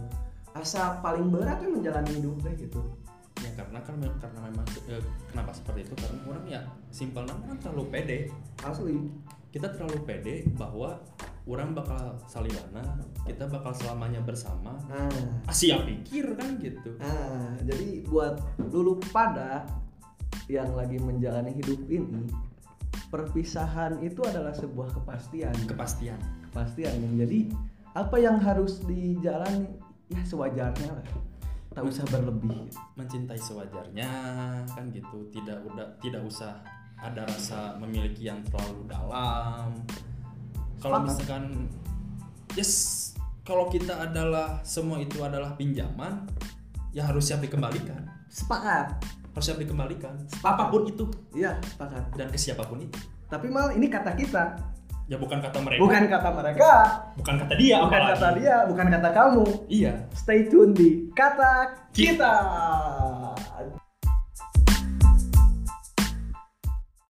asa 0.55 1.03
paling 1.03 1.27
berat 1.27 1.59
kan 1.59 1.69
menjalani 1.75 2.15
hidup 2.15 2.39
deh 2.47 2.55
gitu 2.55 2.81
karena 3.53 3.79
kan 3.81 3.95
karena 3.97 4.39
memang 4.49 4.67
eh, 4.89 5.03
kenapa 5.31 5.51
seperti 5.53 5.87
itu? 5.89 5.93
Karena 5.97 6.19
orang 6.29 6.45
ya 6.49 6.61
simpel 6.89 7.23
kan 7.25 7.57
terlalu 7.61 7.85
pede. 7.89 8.19
Asli. 8.65 8.97
Kita 9.53 9.69
terlalu 9.69 10.01
pede 10.01 10.49
bahwa 10.57 10.97
orang 11.43 11.75
bakal 11.75 12.15
salilana 12.25 13.03
kita 13.27 13.45
bakal 13.51 13.75
selamanya 13.75 14.23
bersama. 14.23 14.79
Nah 14.87 15.11
Asia 15.45 15.83
pikir 15.83 16.33
kan 16.39 16.57
gitu. 16.57 16.95
Nah, 16.97 17.59
jadi 17.67 18.07
buat 18.07 18.39
dulu 18.71 18.97
pada 19.11 19.67
yang 20.47 20.71
lagi 20.75 20.99
menjalani 20.99 21.53
hidup 21.55 21.79
ini, 21.87 22.27
perpisahan 23.11 24.01
itu 24.01 24.23
adalah 24.25 24.55
sebuah 24.55 24.91
kepastian. 24.95 25.53
kepastian. 25.67 26.19
Kepastian. 26.49 26.95
Jadi 27.19 27.51
apa 27.93 28.15
yang 28.17 28.39
harus 28.39 28.81
dijalani? 28.87 29.69
Ya 30.11 30.21
sewajarnya 30.25 30.89
lah. 30.89 31.07
Tak 31.73 31.83
usah 31.83 32.05
berlebih. 32.05 32.69
mencintai 32.93 33.35
sewajarnya 33.35 34.11
kan 34.69 34.85
gitu 34.89 35.25
tidak 35.29 35.57
udah 35.63 35.87
tidak 35.97 36.21
usah 36.21 36.61
ada 36.95 37.25
rasa 37.25 37.75
memiliki 37.77 38.29
yang 38.29 38.39
terlalu 38.45 38.85
dalam 38.87 39.73
kalau 40.77 41.01
misalkan 41.01 41.65
yes 42.53 43.11
kalau 43.41 43.67
kita 43.67 43.91
adalah 43.99 44.61
semua 44.61 45.01
itu 45.01 45.19
adalah 45.19 45.51
pinjaman 45.53 46.23
ya 46.91 47.03
harus 47.03 47.25
siap 47.25 47.41
dikembalikan 47.41 48.05
Sepakat. 48.29 49.01
harus 49.33 49.43
siap 49.43 49.57
dikembalikan 49.57 50.13
Sepakat. 50.29 50.53
apa 50.53 50.63
pun 50.69 50.81
itu 50.85 51.05
Iya, 51.33 51.57
sepakat. 51.65 52.03
dan 52.13 52.27
ke 52.29 52.37
siapa 52.37 52.63
pun 52.63 52.79
itu 52.79 52.97
Tapi 53.25 53.49
mal 53.49 53.73
ini 53.73 53.89
kata 53.89 54.13
kita, 54.13 54.53
ya 55.13 55.17
bukan 55.21 55.37
kata 55.45 55.57
mereka 55.61 55.81
bukan 55.85 56.03
kata 56.09 56.29
mereka, 56.33 56.73
bukan 57.13 57.35
kata 57.45 57.53
dia 57.53 57.77
bukan 57.85 58.01
apalagi. 58.01 58.13
kata 58.17 58.27
dia, 58.33 58.55
bukan 58.65 58.87
kata 58.89 59.09
kamu. 59.13 59.45
iya 59.69 59.93
Stay 60.17 60.49
tune 60.49 60.73
di 60.73 60.89
kata 61.13 61.53
kita. 61.93 62.33